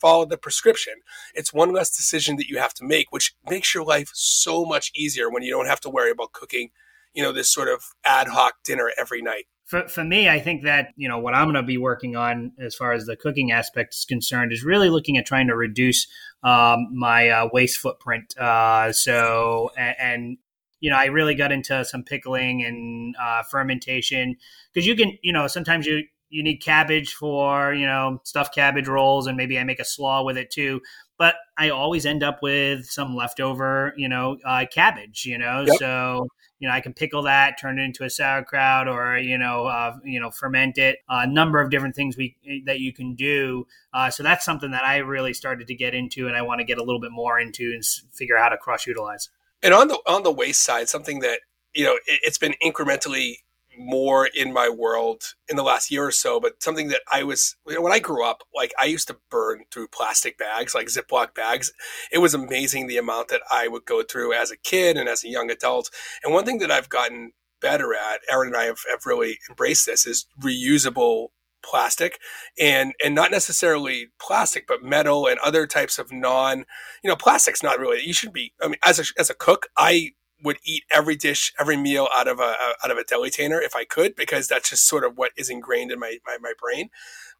follow 0.00 0.24
the 0.24 0.38
prescription, 0.38 0.94
it's 1.34 1.52
one 1.52 1.72
less 1.72 1.94
decision 1.94 2.36
that 2.36 2.48
you 2.48 2.58
have 2.58 2.74
to 2.74 2.84
make, 2.84 3.06
which 3.10 3.34
makes 3.48 3.74
your 3.74 3.84
life 3.84 4.10
so 4.14 4.64
much 4.64 4.92
easier 4.94 5.30
when 5.30 5.42
you 5.42 5.52
don't 5.52 5.66
have 5.66 5.80
to 5.80 5.90
worry 5.90 6.10
about 6.10 6.32
cooking, 6.32 6.70
you 7.14 7.22
know, 7.22 7.32
this 7.32 7.52
sort 7.52 7.68
of 7.68 7.84
ad 8.04 8.28
hoc 8.28 8.54
dinner 8.64 8.90
every 8.98 9.22
night. 9.22 9.44
For, 9.66 9.88
for 9.88 10.04
me, 10.04 10.28
I 10.28 10.38
think 10.38 10.62
that, 10.62 10.90
you 10.96 11.08
know, 11.08 11.18
what 11.18 11.34
I'm 11.34 11.46
going 11.46 11.56
to 11.56 11.62
be 11.62 11.76
working 11.76 12.14
on 12.14 12.52
as 12.60 12.76
far 12.76 12.92
as 12.92 13.04
the 13.04 13.16
cooking 13.16 13.50
aspect 13.50 13.94
is 13.94 14.04
concerned 14.04 14.52
is 14.52 14.62
really 14.64 14.90
looking 14.90 15.16
at 15.16 15.26
trying 15.26 15.48
to 15.48 15.56
reduce 15.56 16.06
um, 16.44 16.86
my 16.92 17.28
uh, 17.28 17.48
waste 17.52 17.80
footprint. 17.80 18.36
Uh, 18.38 18.92
so, 18.92 19.72
and, 19.76 19.96
and 19.98 20.38
you 20.78 20.90
know, 20.90 20.96
I 20.96 21.06
really 21.06 21.34
got 21.34 21.50
into 21.50 21.84
some 21.84 22.04
pickling 22.04 22.62
and 22.62 23.16
uh, 23.20 23.42
fermentation 23.42 24.36
because 24.72 24.86
you 24.86 24.94
can, 24.94 25.18
you 25.22 25.32
know, 25.32 25.48
sometimes 25.48 25.84
you 25.86 26.04
you 26.28 26.42
need 26.42 26.58
cabbage 26.58 27.14
for 27.14 27.72
you 27.72 27.86
know 27.86 28.20
stuffed 28.24 28.54
cabbage 28.54 28.88
rolls 28.88 29.26
and 29.26 29.36
maybe 29.36 29.58
i 29.58 29.64
make 29.64 29.80
a 29.80 29.84
slaw 29.84 30.22
with 30.22 30.36
it 30.36 30.50
too. 30.50 30.80
But 31.18 31.36
i 31.56 31.70
always 31.70 32.04
end 32.04 32.22
up 32.22 32.40
with 32.42 32.86
some 32.86 33.16
leftover 33.16 33.94
you 33.96 34.08
know 34.08 34.36
uh, 34.44 34.66
cabbage 34.70 35.24
you 35.24 35.38
know? 35.38 35.64
Yep. 35.66 35.78
so 35.78 36.28
you 36.58 36.68
know 36.68 36.74
i 36.74 36.80
can 36.80 36.92
pickle 36.92 37.22
that 37.22 37.58
turn 37.60 37.78
it 37.78 37.82
into 37.82 38.04
a 38.04 38.10
sauerkraut 38.10 38.88
or 38.88 39.16
you 39.18 39.38
know 39.38 39.66
uh, 39.66 39.96
you 40.04 40.20
know 40.20 40.30
ferment 40.30 40.78
it 40.78 40.98
a 41.08 41.26
number 41.26 41.60
of 41.60 41.70
different 41.70 41.94
things 41.94 42.16
we 42.16 42.36
that 42.66 42.80
you 42.80 42.92
can 42.92 43.14
do. 43.14 43.66
Uh, 43.92 44.10
so 44.10 44.22
that's 44.22 44.44
something 44.44 44.72
that 44.72 44.84
i 44.84 44.98
really 44.98 45.32
started 45.32 45.66
to 45.68 45.74
get 45.74 45.94
into 45.94 46.26
and 46.26 46.36
i 46.36 46.42
want 46.42 46.60
to 46.60 46.64
get 46.64 46.78
a 46.78 46.82
little 46.82 47.00
bit 47.00 47.12
more 47.12 47.38
into 47.38 47.72
and 47.72 47.84
figure 48.12 48.36
out 48.36 48.44
how 48.44 48.48
to 48.50 48.58
cross 48.58 48.86
utilize 48.86 49.30
and 49.62 49.72
on 49.72 49.88
the 49.88 49.98
on 50.06 50.22
the 50.22 50.32
waste 50.32 50.62
side 50.62 50.88
something 50.88 51.20
that 51.20 51.40
you 51.74 51.84
know 51.84 51.94
it, 52.06 52.20
it's 52.22 52.38
been 52.38 52.54
incrementally 52.62 53.36
more 53.78 54.26
in 54.26 54.52
my 54.52 54.68
world 54.68 55.22
in 55.48 55.56
the 55.56 55.62
last 55.62 55.90
year 55.90 56.06
or 56.06 56.12
so, 56.12 56.40
but 56.40 56.62
something 56.62 56.88
that 56.88 57.02
I 57.12 57.22
was, 57.22 57.56
you 57.66 57.74
know, 57.74 57.80
when 57.82 57.92
I 57.92 57.98
grew 57.98 58.24
up, 58.24 58.42
like 58.54 58.72
I 58.80 58.86
used 58.86 59.08
to 59.08 59.16
burn 59.30 59.64
through 59.72 59.88
plastic 59.88 60.38
bags, 60.38 60.74
like 60.74 60.88
Ziploc 60.88 61.34
bags. 61.34 61.72
It 62.12 62.18
was 62.18 62.34
amazing 62.34 62.86
the 62.86 62.98
amount 62.98 63.28
that 63.28 63.42
I 63.50 63.68
would 63.68 63.84
go 63.84 64.02
through 64.02 64.32
as 64.32 64.50
a 64.50 64.56
kid 64.56 64.96
and 64.96 65.08
as 65.08 65.24
a 65.24 65.28
young 65.28 65.50
adult. 65.50 65.90
And 66.24 66.32
one 66.32 66.44
thing 66.44 66.58
that 66.58 66.70
I've 66.70 66.88
gotten 66.88 67.32
better 67.60 67.94
at, 67.94 68.20
Erin 68.30 68.48
and 68.48 68.56
I 68.56 68.64
have, 68.64 68.80
have 68.90 69.06
really 69.06 69.38
embraced 69.48 69.86
this, 69.86 70.06
is 70.06 70.26
reusable 70.42 71.28
plastic 71.64 72.20
and 72.60 72.92
and 73.04 73.14
not 73.14 73.30
necessarily 73.32 74.08
plastic 74.20 74.66
but 74.68 74.84
metal 74.84 75.26
and 75.26 75.38
other 75.40 75.66
types 75.66 75.98
of 75.98 76.12
non 76.12 76.58
you 77.02 77.10
know 77.10 77.16
plastic's 77.16 77.62
not 77.62 77.80
really 77.80 78.00
you 78.06 78.12
should 78.12 78.32
be 78.32 78.52
i 78.62 78.68
mean 78.68 78.76
as 78.84 79.00
a 79.00 79.04
as 79.18 79.30
a 79.30 79.34
cook 79.34 79.66
i 79.76 80.10
would 80.42 80.58
eat 80.64 80.84
every 80.92 81.16
dish, 81.16 81.52
every 81.58 81.76
meal 81.76 82.08
out 82.16 82.28
of 82.28 82.40
a 82.40 82.54
out 82.84 82.90
of 82.90 82.98
a 82.98 83.04
deli-tainer 83.04 83.62
if 83.62 83.74
I 83.74 83.84
could, 83.84 84.14
because 84.14 84.48
that's 84.48 84.70
just 84.70 84.86
sort 84.86 85.04
of 85.04 85.16
what 85.16 85.32
is 85.36 85.48
ingrained 85.50 85.90
in 85.90 85.98
my, 85.98 86.18
my, 86.26 86.38
my 86.40 86.52
brain. 86.60 86.90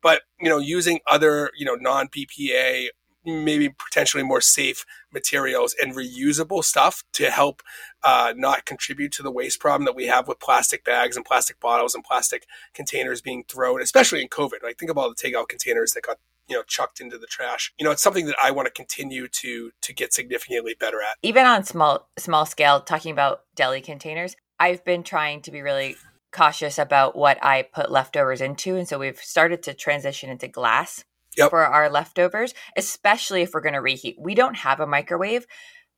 But 0.02 0.22
you 0.40 0.48
know, 0.48 0.58
using 0.58 1.00
other 1.06 1.50
you 1.56 1.66
know 1.66 1.74
non 1.74 2.08
BPA, 2.08 2.88
maybe 3.24 3.68
potentially 3.68 4.22
more 4.22 4.40
safe 4.40 4.84
materials 5.12 5.74
and 5.80 5.94
reusable 5.94 6.62
stuff 6.62 7.02
to 7.14 7.30
help 7.30 7.62
uh, 8.02 8.32
not 8.36 8.64
contribute 8.64 9.12
to 9.12 9.22
the 9.22 9.30
waste 9.30 9.60
problem 9.60 9.84
that 9.84 9.96
we 9.96 10.06
have 10.06 10.28
with 10.28 10.40
plastic 10.40 10.84
bags 10.84 11.16
and 11.16 11.24
plastic 11.24 11.58
bottles 11.60 11.94
and 11.94 12.04
plastic 12.04 12.46
containers 12.72 13.20
being 13.20 13.44
thrown, 13.48 13.82
especially 13.82 14.22
in 14.22 14.28
COVID. 14.28 14.62
Like 14.62 14.78
think 14.78 14.90
of 14.90 14.98
all 14.98 15.08
the 15.08 15.14
takeout 15.16 15.48
containers 15.48 15.92
that 15.92 16.02
got 16.02 16.18
you 16.48 16.56
know 16.56 16.62
chucked 16.62 17.00
into 17.00 17.18
the 17.18 17.26
trash. 17.26 17.72
You 17.78 17.84
know 17.84 17.90
it's 17.90 18.02
something 18.02 18.26
that 18.26 18.36
i 18.42 18.50
want 18.50 18.66
to 18.66 18.72
continue 18.72 19.28
to 19.28 19.70
to 19.82 19.92
get 19.92 20.12
significantly 20.12 20.74
better 20.78 21.00
at. 21.02 21.16
Even 21.22 21.46
on 21.46 21.64
small 21.64 22.08
small 22.18 22.46
scale 22.46 22.80
talking 22.80 23.12
about 23.12 23.42
deli 23.54 23.80
containers 23.80 24.36
i've 24.58 24.84
been 24.84 25.02
trying 25.02 25.42
to 25.42 25.50
be 25.50 25.62
really 25.62 25.96
cautious 26.32 26.78
about 26.78 27.16
what 27.16 27.42
i 27.42 27.62
put 27.62 27.90
leftovers 27.90 28.40
into 28.40 28.76
and 28.76 28.88
so 28.88 28.98
we've 28.98 29.18
started 29.18 29.62
to 29.62 29.74
transition 29.74 30.28
into 30.30 30.48
glass 30.48 31.04
yep. 31.36 31.50
for 31.50 31.64
our 31.64 31.88
leftovers 31.88 32.54
especially 32.76 33.42
if 33.42 33.54
we're 33.54 33.60
going 33.60 33.72
to 33.72 33.80
reheat. 33.80 34.16
We 34.18 34.34
don't 34.34 34.56
have 34.56 34.80
a 34.80 34.86
microwave 34.86 35.46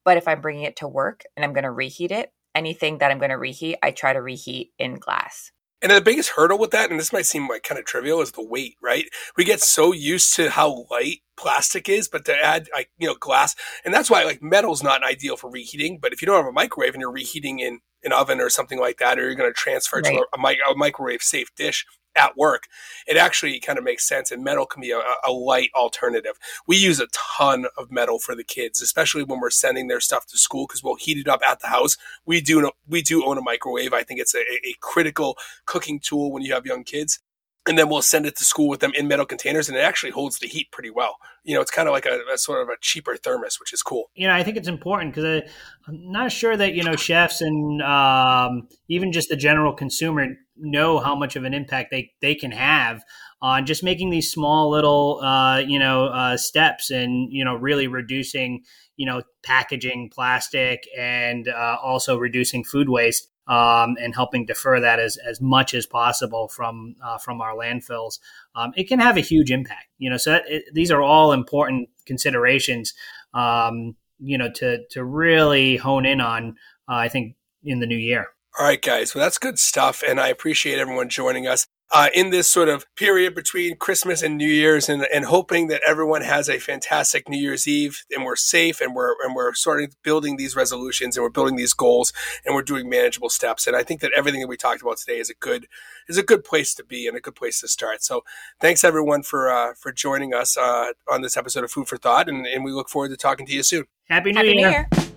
but 0.05 0.17
if 0.17 0.29
i'm 0.29 0.41
bringing 0.41 0.65
it 0.65 0.77
to 0.77 0.89
work 0.89 1.25
and 1.37 1.45
i'm 1.45 1.53
going 1.53 1.65
to 1.65 1.71
reheat 1.71 2.11
it 2.11 2.33
anything 2.55 2.99
that 2.99 3.11
i'm 3.11 3.19
going 3.19 3.31
to 3.31 3.39
reheat 3.39 3.77
i 3.83 3.91
try 3.91 4.13
to 4.13 4.23
reheat 4.23 4.73
in 4.79 4.95
glass 4.95 5.51
And 5.81 5.93
the 5.93 6.01
biggest 6.01 6.31
hurdle 6.31 6.59
with 6.59 6.73
that, 6.73 6.91
and 6.91 6.99
this 6.99 7.13
might 7.13 7.27
seem 7.27 7.49
like 7.49 7.63
kind 7.63 7.79
of 7.79 7.85
trivial, 7.85 8.21
is 8.21 8.33
the 8.33 8.45
weight, 8.45 8.77
right? 8.83 9.05
We 9.37 9.45
get 9.45 9.61
so 9.61 9.93
used 9.93 10.35
to 10.35 10.51
how 10.51 10.87
light 10.91 11.21
plastic 11.37 11.89
is, 11.89 12.09
but 12.09 12.25
to 12.25 12.35
add 12.35 12.69
like, 12.75 12.91
you 12.99 13.07
know, 13.07 13.15
glass, 13.15 13.55
and 13.85 13.95
that's 13.95 14.11
why 14.11 14.25
like 14.25 14.43
metal's 14.43 14.83
not 14.83 15.05
ideal 15.05 15.37
for 15.37 15.51
reheating. 15.51 15.99
But 16.01 16.13
if 16.13 16.21
you 16.21 16.27
don't 16.27 16.37
have 16.37 16.47
a 16.47 16.53
microwave 16.53 16.95
and 16.95 17.01
you're 17.01 17.13
reheating 17.13 17.61
in 17.61 17.81
an 18.03 18.13
oven 18.13 18.41
or 18.41 18.51
something 18.51 18.81
like 18.81 18.99
that, 18.99 19.19
or 19.19 19.23
you're 19.23 19.37
going 19.37 19.51
to 19.51 19.55
transfer 19.55 20.01
right. 20.01 20.17
to 20.17 20.27
a, 20.33 20.41
a, 20.41 20.73
a 20.73 20.77
microwave 20.77 21.23
safe 21.23 21.55
dish, 21.55 21.87
at 22.19 22.37
work, 22.37 22.65
it 23.07 23.17
actually 23.17 23.61
kind 23.61 23.79
of 23.79 23.85
makes 23.85 24.07
sense. 24.07 24.31
And 24.31 24.45
metal 24.45 24.67
can 24.67 24.83
be 24.83 24.91
a, 24.91 25.01
a, 25.27 25.33
light 25.33 25.71
alternative. 25.75 26.39
We 26.67 26.77
use 26.77 27.01
a 27.01 27.07
ton 27.13 27.67
of 27.77 27.91
metal 27.91 28.19
for 28.19 28.35
the 28.35 28.45
kids, 28.45 28.83
especially 28.83 29.23
when 29.23 29.41
we're 29.41 29.51
sending 29.51 29.89
their 29.89 30.01
stuff 30.01 30.27
to 30.27 30.39
school 30.39 30.67
because 30.67 30.83
we'll 30.83 30.97
heat 30.97 31.19
it 31.19 31.29
up 31.29 31.41
at 31.49 31.61
the 31.61 31.69
house. 31.69 31.97
We 32.27 32.41
do 32.41 32.71
we 32.89 33.03
do 33.03 33.25
own 33.25 33.39
a 33.39 33.43
microwave. 33.43 33.93
I 33.93 34.03
think 34.03 34.21
it's 34.21 34.35
a, 34.35 34.41
a 34.41 34.75
critical 34.81 35.37
cooking 35.67 36.01
tool 36.01 36.33
when 36.33 36.43
you 36.43 36.53
have 36.53 36.67
young 36.67 36.85
kids 36.85 37.21
and 37.67 37.79
then 37.79 37.89
we'll 37.89 38.03
send 38.03 38.27
it 38.27 38.37
to 38.37 38.45
school 38.45 38.69
with 38.69 38.81
them 38.81 38.93
in 38.95 39.09
metal 39.09 39.27
containers 39.27 39.69
and 39.69 39.77
it 39.77 39.81
actually 39.81 40.11
holds 40.11 40.39
the 40.39 40.47
heat 40.47 40.71
pretty 40.73 40.91
well. 40.91 41.17
You 41.45 41.55
know 41.55 41.61
it's 41.61 41.71
kind 41.71 41.89
of 41.89 41.93
like 41.93 42.07
a, 42.07 42.21
a 42.33 42.39
sort 42.39 42.63
of 42.63 42.69
a 42.69 42.77
cheaper 42.81 43.17
thermos 43.17 43.59
which 43.61 43.73
is 43.73 43.83
cool. 43.83 44.11
You 44.15 44.29
know 44.29 44.35
i 44.35 44.43
think 44.43 44.57
it's 44.57 44.69
important 44.69 45.15
because 45.15 45.43
i'm 45.87 46.13
not 46.13 46.33
sure 46.33 46.57
that 46.57 46.75
you 46.75 46.83
know 46.83 46.97
chefs 46.97 47.41
and 47.41 47.83
um, 47.83 48.69
even 48.89 49.13
just 49.13 49.29
the 49.29 49.37
general 49.37 49.73
consumer 49.73 50.27
know 50.57 50.99
how 50.99 51.15
much 51.15 51.37
of 51.37 51.45
an 51.45 51.55
impact 51.55 51.91
they, 51.91 52.13
they 52.21 52.35
can 52.35 52.51
have 52.51 53.03
on 53.41 53.67
just 53.67 53.85
making 53.85 54.11
these 54.11 54.31
small 54.31 54.71
little 54.71 55.21
uh, 55.23 55.59
you 55.59 55.79
know 55.79 56.07
uh, 56.07 56.37
steps 56.37 56.91
and 56.91 57.33
you 57.33 57.45
know 57.45 57.55
really 57.55 57.87
reducing 57.87 58.63
you 58.97 59.07
know 59.07 59.23
packaging 59.43 60.11
plastic 60.13 60.83
and 60.97 61.49
uh, 61.49 61.77
also 61.83 62.19
reducing 62.19 62.65
food 62.65 62.89
waste 62.89 63.29
um, 63.49 63.97
and 64.01 64.15
helping 64.15 64.47
defer 64.47 64.81
that 64.81 65.01
as, 65.01 65.17
as 65.17 65.41
much 65.41 65.75
as 65.75 65.87
possible 65.87 66.49
from 66.49 66.95
uh, 67.03 67.19
from 67.19 67.41
our 67.41 67.55
landfills 67.55 68.19
um, 68.55 68.73
it 68.77 68.85
can 68.85 69.01
have 69.01 69.17
a 69.17 69.21
huge 69.23 69.51
impact 69.51 69.89
you 69.99 70.09
know 70.11 70.17
so 70.17 70.33
that, 70.33 70.45
it, 70.47 70.65
these 70.73 70.91
are 70.91 71.03
all 71.03 71.33
important 71.33 71.89
considerations 72.07 72.95
um, 73.35 73.97
you 74.19 74.39
know 74.39 74.51
to 74.51 74.85
to 74.91 75.05
really 75.05 75.77
hone 75.77 76.07
in 76.07 76.21
on 76.21 76.57
uh, 76.89 76.95
I 76.95 77.09
think 77.09 77.37
in 77.65 77.81
the 77.81 77.87
new 77.87 77.97
year 77.97 78.29
all 78.59 78.67
right, 78.67 78.83
guys. 78.83 79.15
Well, 79.15 79.23
that's 79.23 79.39
good 79.39 79.57
stuff. 79.57 80.03
And 80.03 80.19
I 80.19 80.29
appreciate 80.29 80.81
everyone 80.81 81.09
joining 81.09 81.47
us 81.47 81.69
uh, 81.91 82.09
in 82.15 82.31
this 82.31 82.49
sort 82.49 82.69
of 82.69 82.85
period 82.97 83.35
between 83.35 83.77
Christmas 83.77 84.23
and 84.23 84.37
New 84.37 84.49
Year's 84.49 84.89
and, 84.89 85.07
and 85.13 85.25
hoping 85.25 85.69
that 85.69 85.81
everyone 85.87 86.23
has 86.23 86.49
a 86.49 86.59
fantastic 86.59 87.29
New 87.29 87.39
Year's 87.39 87.67
Eve 87.67 88.05
and 88.15 88.25
we're 88.25 88.37
safe 88.37 88.81
and 88.81 88.95
we're, 88.95 89.15
and 89.25 89.35
we're 89.35 89.55
starting 89.55 89.91
building 90.03 90.37
these 90.37 90.55
resolutions 90.55 91.17
and 91.17 91.23
we're 91.25 91.31
building 91.31 91.57
these 91.57 91.73
goals 91.73 92.13
and 92.45 92.55
we're 92.55 92.63
doing 92.63 92.89
manageable 92.89 93.31
steps. 93.31 93.67
And 93.67 93.75
I 93.75 93.83
think 93.83 94.01
that 94.01 94.13
everything 94.15 94.41
that 94.41 94.49
we 94.49 94.57
talked 94.57 94.83
about 94.83 94.99
today 94.99 95.19
is 95.19 95.31
a 95.31 95.35
good, 95.35 95.67
is 96.09 96.19
a 96.19 96.23
good 96.23 96.45
place 96.45 96.75
to 96.75 96.85
be 96.85 97.07
and 97.07 97.17
a 97.17 97.21
good 97.21 97.35
place 97.35 97.61
to 97.61 97.69
start. 97.69 98.03
So 98.03 98.23
thanks 98.61 98.85
everyone 98.85 99.23
for, 99.23 99.51
uh, 99.51 99.73
for 99.75 99.91
joining 99.91 100.35
us, 100.35 100.57
uh, 100.57 100.93
on 101.11 101.23
this 101.23 101.37
episode 101.37 101.65
of 101.65 101.71
Food 101.71 101.89
for 101.89 101.97
Thought. 101.97 102.29
And, 102.29 102.47
and 102.47 102.65
we 102.65 102.73
look 102.73 102.91
forward 102.91 103.11
to 103.11 103.17
talking 103.17 103.47
to 103.47 103.53
you 103.53 103.63
soon. 103.63 103.85
Happy 104.09 104.33
New 104.33 104.37
Happy 104.37 104.49
Year. 104.49 104.57
New 104.57 104.71
Year. 104.71 105.15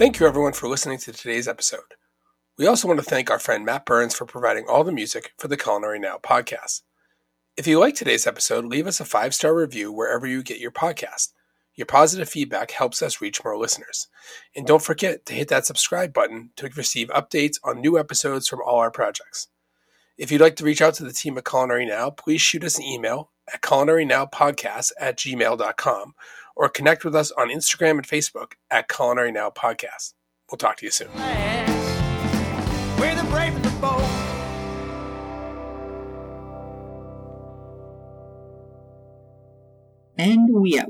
Thank 0.00 0.18
you, 0.18 0.26
everyone, 0.26 0.54
for 0.54 0.66
listening 0.66 0.96
to 0.96 1.12
today's 1.12 1.46
episode. 1.46 1.92
We 2.56 2.66
also 2.66 2.88
want 2.88 3.00
to 3.00 3.04
thank 3.04 3.30
our 3.30 3.38
friend 3.38 3.66
Matt 3.66 3.84
Burns 3.84 4.14
for 4.14 4.24
providing 4.24 4.64
all 4.66 4.82
the 4.82 4.92
music 4.92 5.34
for 5.36 5.46
the 5.46 5.58
Culinary 5.58 5.98
Now 5.98 6.16
podcast. 6.16 6.80
If 7.58 7.66
you 7.66 7.78
like 7.78 7.96
today's 7.96 8.26
episode, 8.26 8.64
leave 8.64 8.86
us 8.86 8.98
a 8.98 9.04
five 9.04 9.34
star 9.34 9.54
review 9.54 9.92
wherever 9.92 10.26
you 10.26 10.42
get 10.42 10.58
your 10.58 10.70
podcast. 10.70 11.34
Your 11.74 11.84
positive 11.84 12.30
feedback 12.30 12.70
helps 12.70 13.02
us 13.02 13.20
reach 13.20 13.44
more 13.44 13.58
listeners. 13.58 14.08
And 14.56 14.66
don't 14.66 14.80
forget 14.80 15.26
to 15.26 15.34
hit 15.34 15.48
that 15.48 15.66
subscribe 15.66 16.14
button 16.14 16.52
to 16.56 16.70
receive 16.74 17.08
updates 17.08 17.58
on 17.62 17.82
new 17.82 17.98
episodes 17.98 18.48
from 18.48 18.60
all 18.64 18.78
our 18.78 18.90
projects. 18.90 19.48
If 20.16 20.32
you'd 20.32 20.40
like 20.40 20.56
to 20.56 20.64
reach 20.64 20.80
out 20.80 20.94
to 20.94 21.04
the 21.04 21.12
team 21.12 21.36
at 21.36 21.44
Culinary 21.44 21.84
Now, 21.84 22.08
please 22.08 22.40
shoot 22.40 22.64
us 22.64 22.78
an 22.78 22.84
email 22.84 23.32
at 23.52 23.60
culinarynowpodcast 23.60 24.92
at 24.98 25.18
gmail.com 25.18 26.14
or 26.60 26.68
connect 26.68 27.06
with 27.06 27.16
us 27.16 27.32
on 27.32 27.48
Instagram 27.48 27.92
and 27.92 28.06
Facebook 28.06 28.52
at 28.70 28.86
Culinary 28.86 29.32
Now 29.32 29.48
Podcast. 29.48 30.12
We'll 30.50 30.58
talk 30.58 30.76
to 30.76 30.84
you 30.84 30.90
soon. 30.92 31.08
And 40.18 40.50
we 40.52 40.78
out. 40.78 40.88